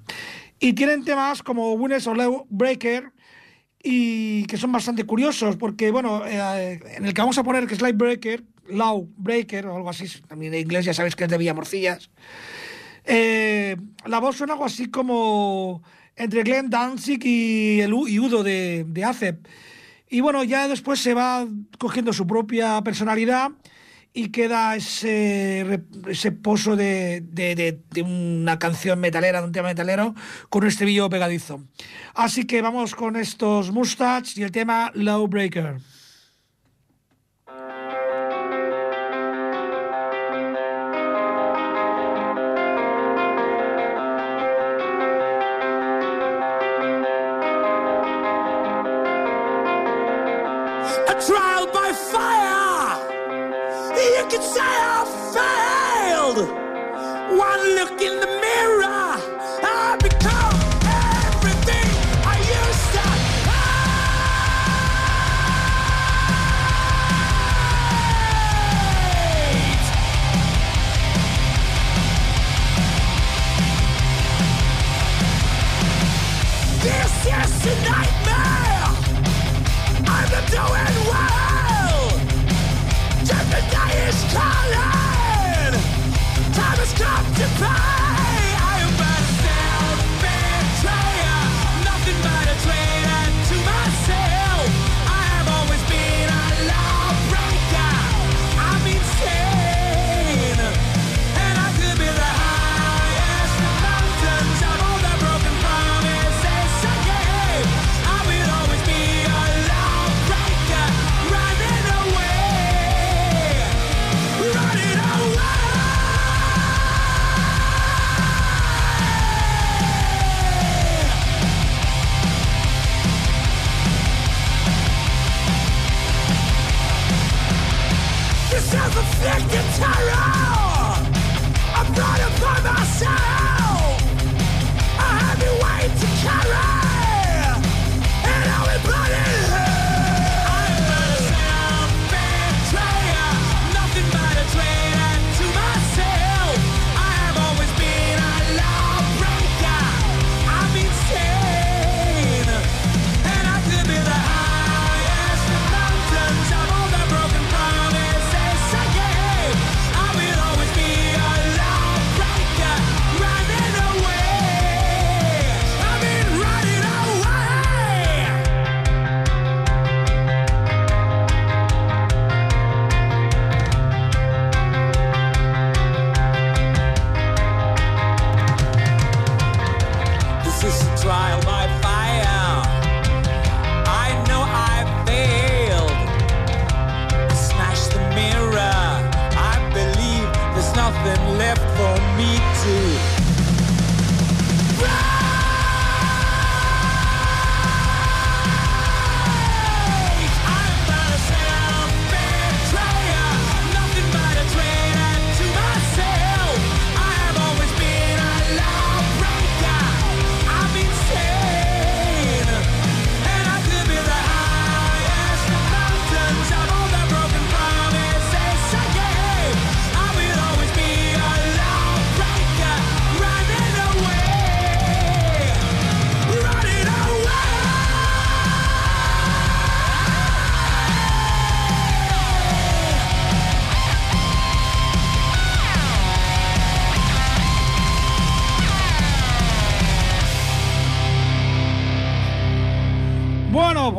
Y 0.61 0.71
tienen 0.71 1.03
temas 1.03 1.43
como 1.43 1.73
Winners 1.73 2.07
o 2.07 2.15
Low 2.15 2.47
Breaker 2.49 3.11
y 3.83 4.45
que 4.45 4.55
son 4.55 4.71
bastante 4.71 5.03
curiosos 5.03 5.57
porque, 5.57 5.91
bueno, 5.91 6.25
eh, 6.25 6.79
en 6.95 7.05
el 7.05 7.13
que 7.13 7.21
vamos 7.21 7.37
a 7.37 7.43
poner 7.43 7.67
que 7.67 7.73
es 7.73 7.81
Light 7.81 7.97
Breaker, 7.97 8.43
Low 8.69 9.09
Breaker 9.17 9.67
o 9.67 9.75
algo 9.75 9.89
así, 9.89 10.07
también 10.21 10.53
en 10.53 10.61
inglés 10.61 10.85
ya 10.85 10.93
sabéis 10.93 11.17
que 11.17 11.25
es 11.25 11.29
de 11.29 11.37
Villamorcillas. 11.37 12.09
Eh, 13.03 13.75
la 14.05 14.19
voz 14.19 14.37
suena 14.37 14.53
algo 14.53 14.63
así 14.63 14.89
como 14.89 15.83
entre 16.15 16.43
Glenn 16.43 16.69
Danzig 16.69 17.19
y, 17.25 17.81
el, 17.81 17.93
y 18.07 18.19
Udo 18.19 18.41
de, 18.41 18.85
de 18.87 19.03
Acep. 19.03 19.45
Y 20.09 20.21
bueno, 20.21 20.43
ya 20.45 20.69
después 20.69 21.01
se 21.01 21.13
va 21.13 21.45
cogiendo 21.77 22.13
su 22.13 22.25
propia 22.25 22.81
personalidad 22.83 23.51
y 24.13 24.29
queda 24.29 24.75
ese, 24.75 25.81
ese 26.07 26.31
pozo 26.31 26.75
de, 26.75 27.21
de- 27.21 27.55
de- 27.55 27.79
de 27.91 28.01
una 28.03 28.59
canción 28.59 28.99
metalera, 28.99 29.41
de 29.41 29.47
un 29.47 29.51
tema 29.53 29.69
metalero, 29.69 30.13
con 30.49 30.63
un 30.63 30.69
estribillo 30.69 31.09
pegadizo. 31.09 31.63
Así 32.13 32.45
que 32.45 32.61
vamos 32.61 32.93
con 32.95 33.15
estos 33.15 33.71
Mustache 33.71 34.39
y 34.39 34.43
el 34.43 34.51
tema 34.51 34.91
Low 34.93 35.27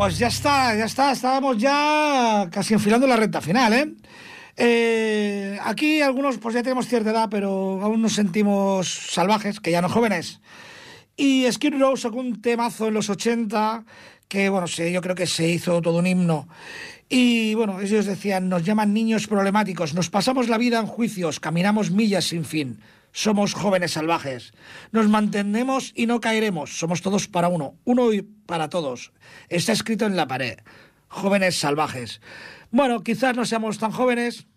pues 0.04 0.18
ya 0.18 0.26
está, 0.26 0.76
ya 0.76 0.84
está. 0.84 1.12
Estábamos 1.12 1.56
ya 1.56 2.46
casi 2.52 2.74
enfilando 2.74 3.06
la 3.06 3.16
recta 3.16 3.40
final, 3.40 3.72
¿eh? 3.72 3.90
Eh, 4.54 5.58
aquí 5.64 6.02
algunos 6.02 6.36
pues 6.36 6.54
ya 6.54 6.62
tenemos 6.62 6.86
cierta 6.86 7.10
edad, 7.10 7.28
pero 7.30 7.80
aún 7.80 8.02
nos 8.02 8.12
sentimos 8.12 8.86
salvajes, 8.86 9.60
que 9.60 9.70
ya 9.70 9.80
no 9.80 9.88
jóvenes. 9.88 10.42
Y 11.16 11.50
Skid 11.50 11.80
Row 11.80 11.96
sacó 11.96 12.18
un 12.18 12.42
temazo 12.42 12.88
en 12.88 12.94
los 12.94 13.08
80 13.08 13.86
que, 14.28 14.50
bueno, 14.50 14.66
sí, 14.66 14.92
yo 14.92 15.00
creo 15.00 15.14
que 15.14 15.26
se 15.26 15.48
hizo 15.48 15.80
todo 15.80 16.00
un 16.00 16.06
himno. 16.06 16.48
Y 17.08 17.54
bueno, 17.54 17.80
ellos 17.80 18.04
decían, 18.04 18.50
nos 18.50 18.62
llaman 18.62 18.92
niños 18.92 19.26
problemáticos, 19.26 19.94
nos 19.94 20.10
pasamos 20.10 20.50
la 20.50 20.58
vida 20.58 20.80
en 20.80 20.86
juicios, 20.86 21.40
caminamos 21.40 21.90
millas 21.90 22.26
sin 22.26 22.44
fin, 22.44 22.78
somos 23.14 23.54
jóvenes 23.54 23.92
salvajes, 23.92 24.52
nos 24.90 25.08
mantenemos 25.08 25.92
y 25.94 26.06
no 26.06 26.20
caeremos, 26.20 26.76
somos 26.76 27.00
todos 27.00 27.28
para 27.28 27.46
uno, 27.46 27.78
uno 27.84 28.12
y 28.12 28.22
para 28.22 28.68
todos. 28.68 29.12
Está 29.48 29.72
escrito 29.72 30.04
en 30.04 30.16
la 30.16 30.26
pared, 30.26 30.58
jóvenes 31.06 31.56
salvajes. 31.56 32.20
Bueno, 32.72 33.04
quizás 33.04 33.36
no 33.36 33.46
seamos 33.46 33.78
tan 33.78 33.92
jóvenes, 33.92 34.48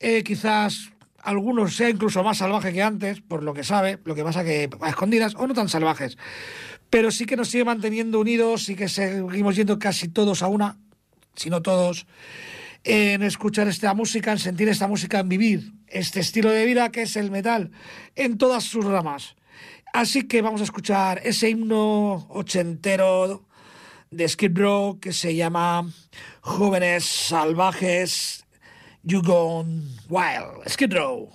eh, 0.00 0.24
quizás 0.24 0.92
algunos 1.22 1.76
sea 1.76 1.90
incluso 1.90 2.24
más 2.24 2.38
salvaje 2.38 2.72
que 2.72 2.82
antes, 2.82 3.20
por 3.20 3.42
lo 3.42 3.52
que 3.52 3.64
sabe, 3.64 3.98
lo 4.04 4.14
que 4.14 4.24
pasa 4.24 4.44
que 4.44 4.70
a 4.80 4.88
escondidas, 4.88 5.34
o 5.36 5.46
no 5.46 5.52
tan 5.52 5.68
salvajes. 5.68 6.16
Pero 6.88 7.10
sí 7.10 7.26
que 7.26 7.36
nos 7.36 7.48
sigue 7.48 7.66
manteniendo 7.66 8.18
unidos, 8.18 8.64
sí 8.64 8.76
que 8.76 8.88
seguimos 8.88 9.56
yendo 9.56 9.78
casi 9.78 10.08
todos 10.08 10.42
a 10.42 10.48
una, 10.48 10.78
si 11.36 11.50
no 11.50 11.60
todos, 11.60 12.06
en 12.84 13.22
escuchar 13.22 13.68
esta 13.68 13.94
música, 13.94 14.32
en 14.32 14.38
sentir 14.38 14.68
esta 14.68 14.88
música, 14.88 15.20
en 15.20 15.28
vivir 15.28 15.72
este 15.86 16.20
estilo 16.20 16.50
de 16.50 16.66
vida 16.66 16.90
que 16.90 17.02
es 17.02 17.16
el 17.16 17.30
metal, 17.30 17.70
en 18.16 18.38
todas 18.38 18.64
sus 18.64 18.84
ramas. 18.84 19.36
Así 19.92 20.26
que 20.26 20.42
vamos 20.42 20.60
a 20.60 20.64
escuchar 20.64 21.20
ese 21.24 21.50
himno 21.50 22.26
ochentero 22.30 23.46
de 24.10 24.28
Skid 24.28 24.58
Row 24.58 24.98
que 25.00 25.12
se 25.12 25.34
llama 25.34 25.90
Jóvenes 26.40 27.04
Salvajes 27.04 28.44
You 29.02 29.22
Gone 29.22 29.82
Wild. 30.08 30.68
Skid 30.68 30.94
Row. 30.94 31.30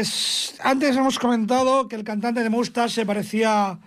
Pues 0.00 0.54
antes 0.60 0.96
hemos 0.96 1.18
comentado 1.18 1.86
que 1.86 1.94
el 1.94 2.04
cantante 2.04 2.42
de 2.42 2.48
Mustache 2.48 2.94
se 2.94 3.04
parecía 3.04 3.78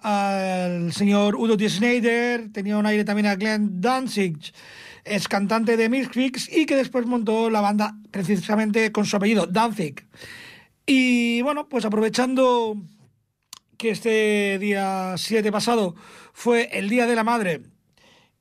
al 0.00 0.92
señor 0.92 1.36
Udo 1.36 1.56
D. 1.56 1.70
Snyder, 1.70 2.52
tenía 2.52 2.76
un 2.76 2.84
aire 2.84 3.02
también 3.02 3.28
a 3.28 3.34
Glenn 3.34 3.80
Danzig, 3.80 4.36
es 5.04 5.26
cantante 5.26 5.78
de 5.78 5.88
Misfits 5.88 6.52
y 6.52 6.66
que 6.66 6.76
después 6.76 7.06
montó 7.06 7.48
la 7.48 7.62
banda 7.62 7.96
precisamente 8.10 8.92
con 8.92 9.06
su 9.06 9.16
apellido, 9.16 9.46
Danzig. 9.46 10.06
Y 10.84 11.40
bueno, 11.40 11.66
pues 11.66 11.86
aprovechando 11.86 12.76
que 13.78 13.88
este 13.88 14.58
día 14.58 15.14
7 15.16 15.50
pasado 15.50 15.94
fue 16.34 16.68
el 16.78 16.90
Día 16.90 17.06
de 17.06 17.14
la 17.14 17.24
Madre 17.24 17.62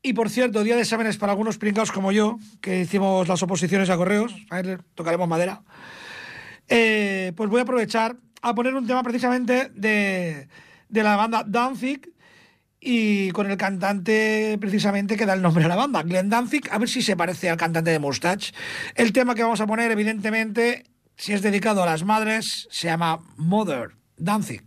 y 0.01 0.11
por 0.11 0.29
cierto, 0.29 0.65
día 0.65 0.75
de 0.75 0.81
exámenes 0.81 1.15
para 1.15 1.31
algunos 1.31 1.57
pringados 1.57 1.93
como 1.93 2.11
yo, 2.11 2.37
que 2.59 2.81
hicimos 2.81 3.29
las 3.29 3.41
oposiciones 3.41 3.89
a 3.89 3.95
correos, 3.95 4.35
a 4.49 4.61
ver, 4.61 4.83
tocaremos 4.93 5.29
madera. 5.29 5.61
Eh, 6.67 7.33
pues 7.35 7.49
voy 7.49 7.59
a 7.59 7.63
aprovechar 7.63 8.15
a 8.41 8.55
poner 8.55 8.73
un 8.75 8.87
tema 8.87 9.03
precisamente 9.03 9.69
de, 9.73 10.47
de 10.89 11.03
la 11.03 11.15
banda 11.15 11.43
Danzig 11.45 12.13
y 12.79 13.31
con 13.31 13.49
el 13.49 13.57
cantante 13.57 14.57
precisamente 14.59 15.15
que 15.15 15.25
da 15.25 15.33
el 15.33 15.41
nombre 15.41 15.63
a 15.63 15.69
la 15.69 15.75
banda, 15.75 16.03
Glenn 16.03 16.29
Danzig, 16.29 16.69
a 16.69 16.77
ver 16.77 16.89
si 16.89 17.01
se 17.01 17.15
parece 17.15 17.49
al 17.49 17.57
cantante 17.57 17.91
de 17.91 17.99
Mustache. 17.99 18.53
El 18.95 19.13
tema 19.13 19.35
que 19.35 19.43
vamos 19.43 19.61
a 19.61 19.67
poner, 19.67 19.89
evidentemente, 19.91 20.83
si 21.15 21.33
es 21.33 21.41
dedicado 21.41 21.83
a 21.83 21.85
las 21.85 22.03
madres, 22.03 22.67
se 22.71 22.87
llama 22.87 23.21
Mother 23.37 23.91
Danzig. 24.17 24.63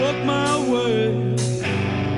Walk 0.00 0.18
my 0.24 0.58
way. 0.70 1.36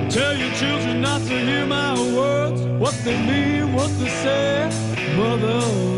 Tell 0.08 0.36
your 0.36 0.52
children 0.54 1.00
not 1.00 1.20
to 1.22 1.38
hear 1.48 1.66
my 1.66 1.94
words, 2.14 2.60
what 2.82 2.94
they 3.04 3.18
mean, 3.30 3.72
what 3.72 3.90
they 3.98 4.08
say. 4.08 4.68
Mother, 5.16 5.60
Mother, 5.60 5.89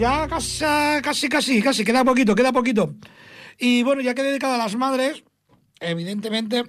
ya 0.00 0.26
casi, 0.28 0.64
casi, 1.02 1.28
casi, 1.28 1.62
casi, 1.62 1.84
queda 1.84 2.02
poquito, 2.04 2.34
queda 2.34 2.52
poquito. 2.52 2.94
Y 3.58 3.82
bueno, 3.82 4.00
ya 4.00 4.14
que 4.14 4.22
he 4.22 4.24
dedicado 4.24 4.54
a 4.54 4.58
las 4.58 4.74
madres, 4.74 5.22
evidentemente, 5.78 6.64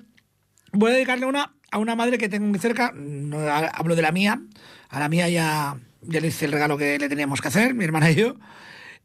voy 0.74 0.92
a 0.92 0.96
dedicarle 0.96 1.26
una 1.26 1.54
a 1.72 1.78
una 1.78 1.96
madre 1.96 2.18
que 2.18 2.28
tengo 2.28 2.48
muy 2.48 2.60
cerca. 2.60 2.92
No 2.94 3.40
ha- 3.40 3.70
hablo 3.70 3.96
de 3.96 4.02
la 4.02 4.12
mía. 4.12 4.42
A 4.90 5.00
la 5.00 5.08
mía 5.08 5.30
ya, 5.30 5.78
ya 6.02 6.20
le 6.20 6.28
hice 6.28 6.44
el 6.46 6.52
regalo 6.52 6.78
que 6.78 7.00
le 7.00 7.08
teníamos 7.08 7.40
que 7.40 7.48
hacer, 7.48 7.74
mi 7.74 7.86
hermana 7.86 8.12
y 8.12 8.16
yo. 8.16 8.36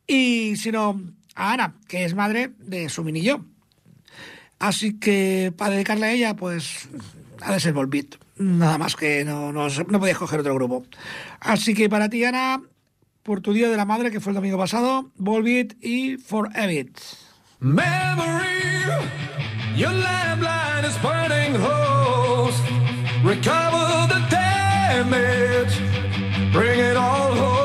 Y 0.09 0.57
sino 0.57 1.01
a 1.37 1.53
Ana, 1.53 1.77
que 1.87 2.05
es 2.05 2.15
madre 2.17 2.51
de 2.59 2.89
su 2.89 3.05
mini 3.05 3.23
yo. 3.23 3.45
Así 4.59 4.99
que 4.99 5.53
para 5.57 5.75
dedicarle 5.75 6.07
a 6.07 6.13
ella, 6.13 6.35
pues 6.35 6.89
ha 7.41 7.53
de 7.53 7.61
ser 7.61 7.73
Volbeat. 7.73 8.17
Nada 8.39 8.79
más 8.79 8.97
que 8.97 9.25
no, 9.25 9.53
no, 9.53 9.69
no 9.69 9.99
otro 10.41 10.55
grupo. 10.55 10.85
Así 11.39 11.73
que 11.73 11.89
para 11.89 12.09
ti, 12.09 12.25
Ana, 12.25 12.61
por 13.27 13.41
tu 13.41 13.53
Día 13.53 13.69
de 13.69 13.77
la 13.77 13.85
Madre, 13.85 14.13
que 14.13 14.21
fue 14.21 14.31
el 14.31 14.37
domingo 14.37 14.57
pasado, 14.57 15.11
Volbeat 15.17 15.75
y 15.83 16.17
For 16.17 16.49
Memory, 17.59 18.55
your 19.77 19.93
lamplight 19.93 20.85
is 20.85 20.97
burning 21.03 21.57
holes. 21.57 22.55
Recover 23.25 24.07
the 24.07 24.21
damage, 24.31 25.75
bring 26.53 26.79
it 26.79 26.97
all 26.97 27.35
home. 27.35 27.59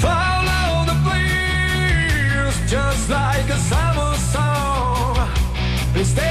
Follow 0.00 0.86
the 0.86 0.94
bleeds, 1.04 2.56
just 2.70 3.10
like 3.10 3.50
a 3.50 3.58
summer 3.58 4.16
song. 4.32 5.28
Stay 6.02 6.27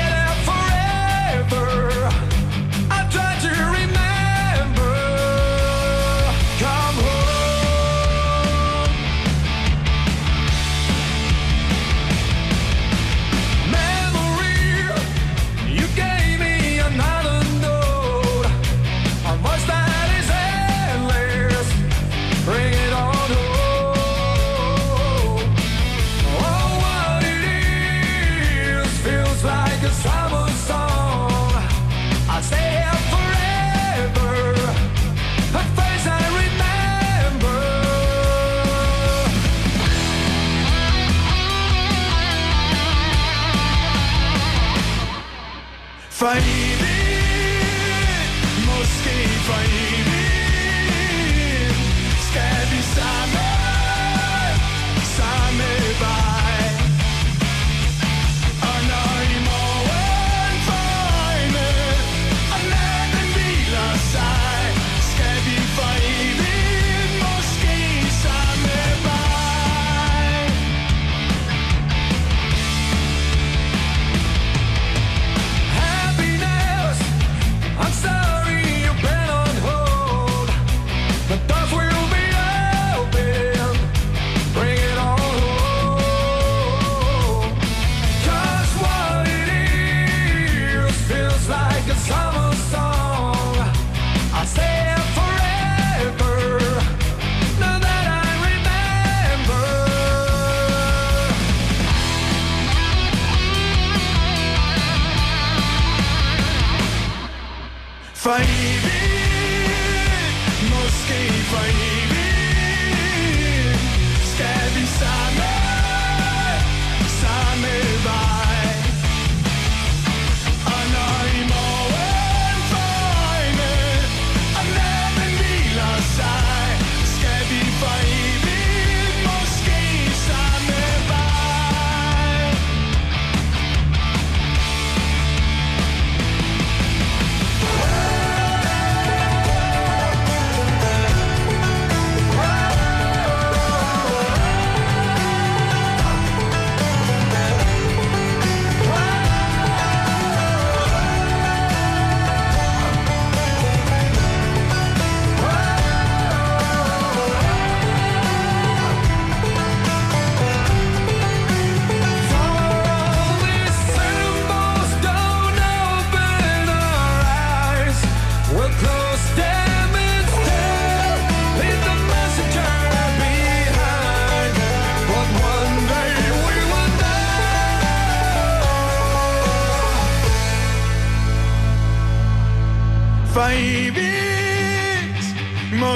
fight. 46.28 46.57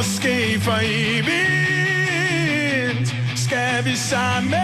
Måske 0.02 0.60
for 0.60 0.80
evigt 0.84 1.40
Skal 3.36 3.86
vi 3.86 3.96
samme, 3.96 4.64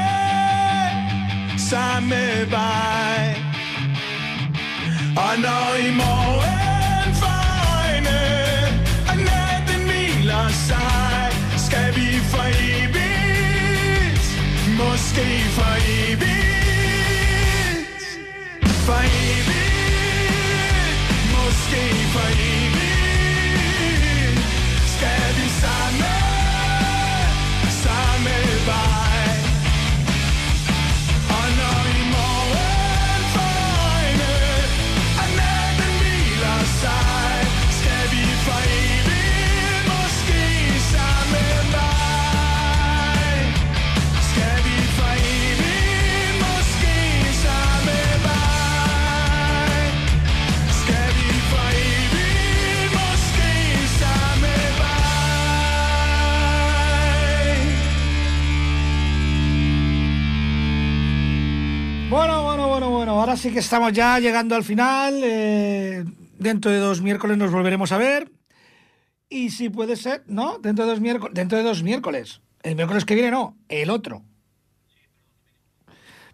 samme 1.57 2.51
vej. 2.51 3.35
Og 5.17 5.33
når 5.45 5.67
i 5.87 5.91
morgen 6.03 7.15
får 7.21 7.41
øjne 7.77 8.19
Og 9.09 9.17
natten 9.29 9.81
hviler 9.89 10.47
sig 10.67 11.31
Skal 11.67 11.95
vi 11.95 12.07
for 12.31 12.47
evigt 12.71 14.25
Måske 14.79 15.27
for 15.57 15.66
Ahora 63.19 63.35
sí 63.35 63.51
que 63.51 63.59
estamos 63.59 63.93
ya 63.93 64.19
llegando 64.19 64.55
al 64.55 64.63
final. 64.63 65.21
eh, 65.23 66.05
dentro 66.37 66.69
de 66.69 66.77
dos 66.77 67.01
miércoles 67.01 67.37
nos 67.37 67.51
volveremos 67.51 67.91
a 67.91 67.97
ver. 67.97 68.31
Y 69.27 69.49
si 69.49 69.69
puede 69.69 69.95
ser, 69.95 70.23
¿no? 70.27 70.59
Dentro 70.59 70.85
de 70.85 70.91
dos 70.91 71.01
miércoles. 71.01 71.33
Dentro 71.33 71.57
de 71.57 71.63
dos 71.63 71.81
miércoles. 71.81 72.41
El 72.61 72.75
miércoles 72.75 73.05
que 73.05 73.15
viene 73.15 73.31
no, 73.31 73.57
el 73.69 73.89
otro. 73.89 74.23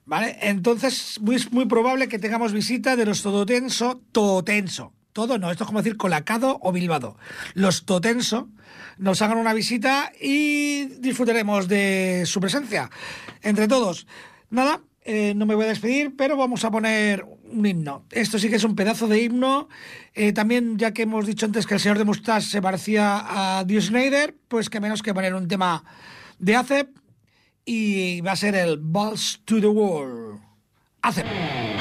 ¿Vale? 0.06 0.38
Entonces, 0.42 1.20
muy, 1.22 1.38
muy 1.52 1.66
probable 1.66 2.10
que 2.10 2.20
tengamos 2.20 2.52
visita 2.52 2.98
de 2.98 3.06
los 3.06 3.22
Todotenso, 3.22 4.02
Todotenso. 4.12 4.94
Todo 5.14 5.38
no, 5.38 5.52
esto 5.52 5.64
es 5.64 5.68
como 5.68 5.82
decir 5.82 5.96
colacado 5.96 6.60
o 6.62 6.74
bilbado. 6.74 7.18
Los 7.54 7.86
Totenso 7.86 8.50
nos 8.98 9.22
hagan 9.22 9.38
una 9.38 9.54
visita 9.54 10.12
y 10.20 10.86
disfrutaremos 11.00 11.70
de 11.70 12.24
su 12.26 12.42
presencia 12.42 12.90
entre 13.42 13.70
todos. 13.70 14.06
Nada, 14.50 14.82
eh, 15.06 15.34
no 15.36 15.46
me 15.46 15.56
voy 15.56 15.66
a 15.66 15.70
despedir, 15.70 16.16
pero 16.16 16.38
vamos 16.38 16.64
a 16.64 16.72
poner 16.72 17.26
un 17.44 17.66
himno. 17.66 18.06
Esto 18.12 18.40
sí 18.40 18.50
que 18.50 18.56
es 18.56 18.64
un 18.64 18.76
pedazo 18.76 19.08
de 19.08 19.22
himno. 19.22 19.68
Eh, 20.14 20.32
también, 20.34 20.78
ya 20.78 20.92
que 20.92 21.04
hemos 21.04 21.26
dicho 21.26 21.46
antes 21.46 21.68
que 21.68 21.74
el 21.74 21.80
señor 21.80 21.98
de 21.98 22.06
Mustache 22.06 22.48
se 22.50 22.62
parecía 22.62 23.58
a 23.60 23.64
Dio 23.66 23.82
Schneider, 23.82 24.36
pues 24.48 24.70
que 24.70 24.80
menos 24.80 25.02
que 25.02 25.14
poner 25.14 25.34
un 25.34 25.48
tema 25.48 25.84
de 26.40 26.56
ACEP 26.56 26.90
y 27.66 28.22
va 28.22 28.34
a 28.34 28.36
ser 28.36 28.56
el 28.56 28.78
Balls 28.78 29.42
to 29.46 29.60
the 29.60 29.68
Wall. 29.68 30.40
ACEP. 31.02 31.73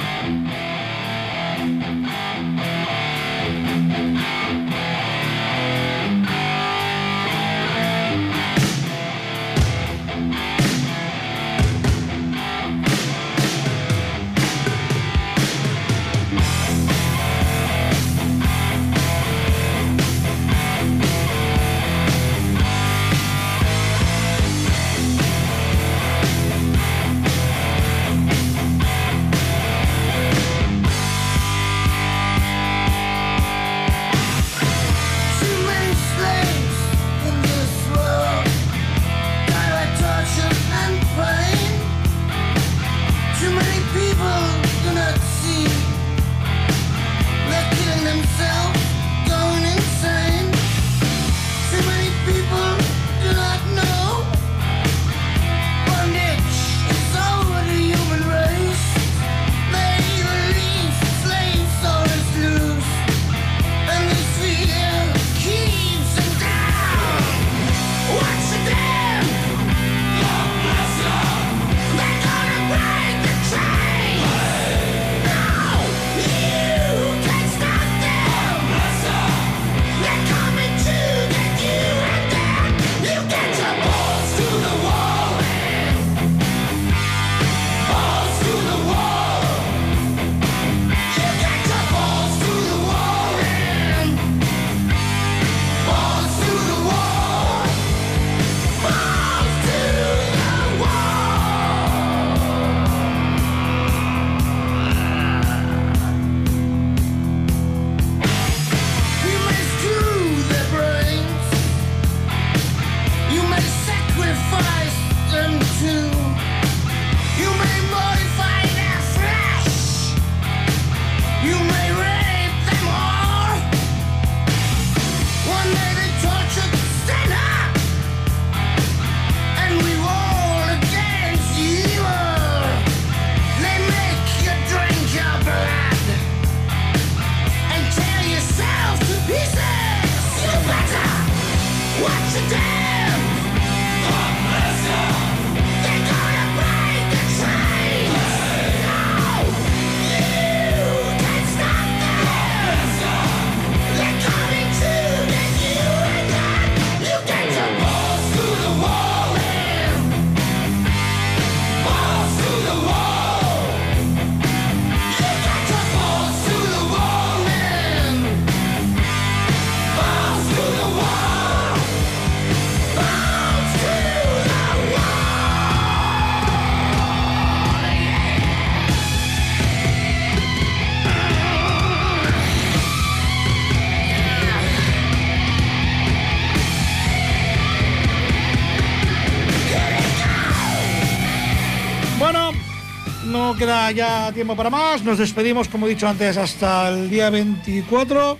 Ya 193.94 194.32
tiempo 194.32 194.56
para 194.56 194.70
más. 194.70 195.02
Nos 195.02 195.18
despedimos, 195.18 195.68
como 195.68 195.86
he 195.86 195.90
dicho 195.90 196.08
antes, 196.08 196.36
hasta 196.36 196.88
el 196.88 197.10
día 197.10 197.30
24, 197.30 198.38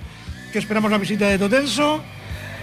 que 0.53 0.59
esperamos 0.59 0.91
la 0.91 0.99
visita 0.99 1.29
de 1.29 1.39
Totenso. 1.39 2.03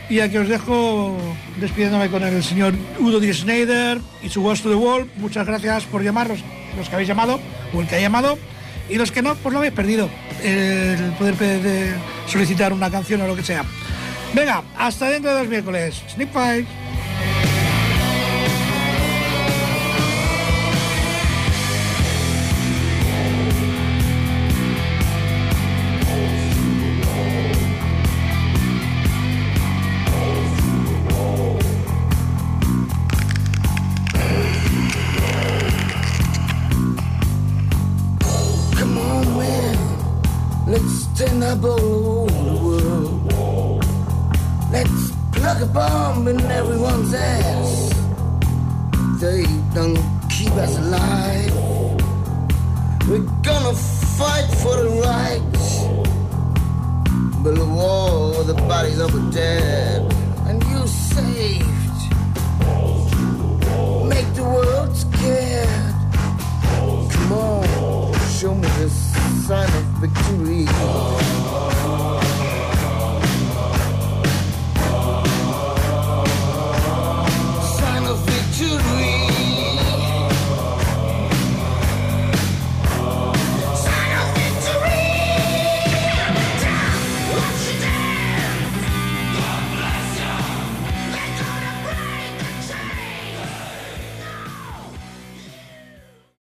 Y 0.09 0.19
aquí 0.21 0.37
os 0.37 0.49
dejo 0.49 1.17
despidiéndome 1.59 2.09
con 2.09 2.23
el 2.23 2.43
señor 2.43 2.73
Udo 2.99 3.19
D. 3.19 3.31
Schneider 3.33 3.99
y 4.23 4.29
su 4.29 4.41
Ghost 4.41 4.63
to 4.63 4.69
the 4.69 4.75
Wall. 4.75 5.09
Muchas 5.17 5.45
gracias 5.45 5.83
por 5.85 6.03
llamar, 6.03 6.27
los, 6.27 6.39
los 6.77 6.89
que 6.89 6.95
habéis 6.95 7.07
llamado, 7.07 7.39
o 7.73 7.81
el 7.81 7.87
que 7.87 7.95
ha 7.95 8.01
llamado. 8.01 8.37
Y 8.89 8.95
los 8.95 9.11
que 9.11 9.21
no, 9.21 9.35
pues 9.35 9.53
lo 9.53 9.59
habéis 9.59 9.73
perdido. 9.73 10.09
El 10.43 11.11
poder 11.19 11.95
solicitar 12.25 12.73
una 12.73 12.89
canción 12.89 13.21
o 13.21 13.27
lo 13.27 13.35
que 13.35 13.43
sea. 13.43 13.63
Venga, 14.33 14.63
hasta 14.77 15.09
dentro 15.09 15.31
de 15.31 15.39
dos 15.39 15.47
miércoles. 15.47 16.01
Snip 16.09 16.31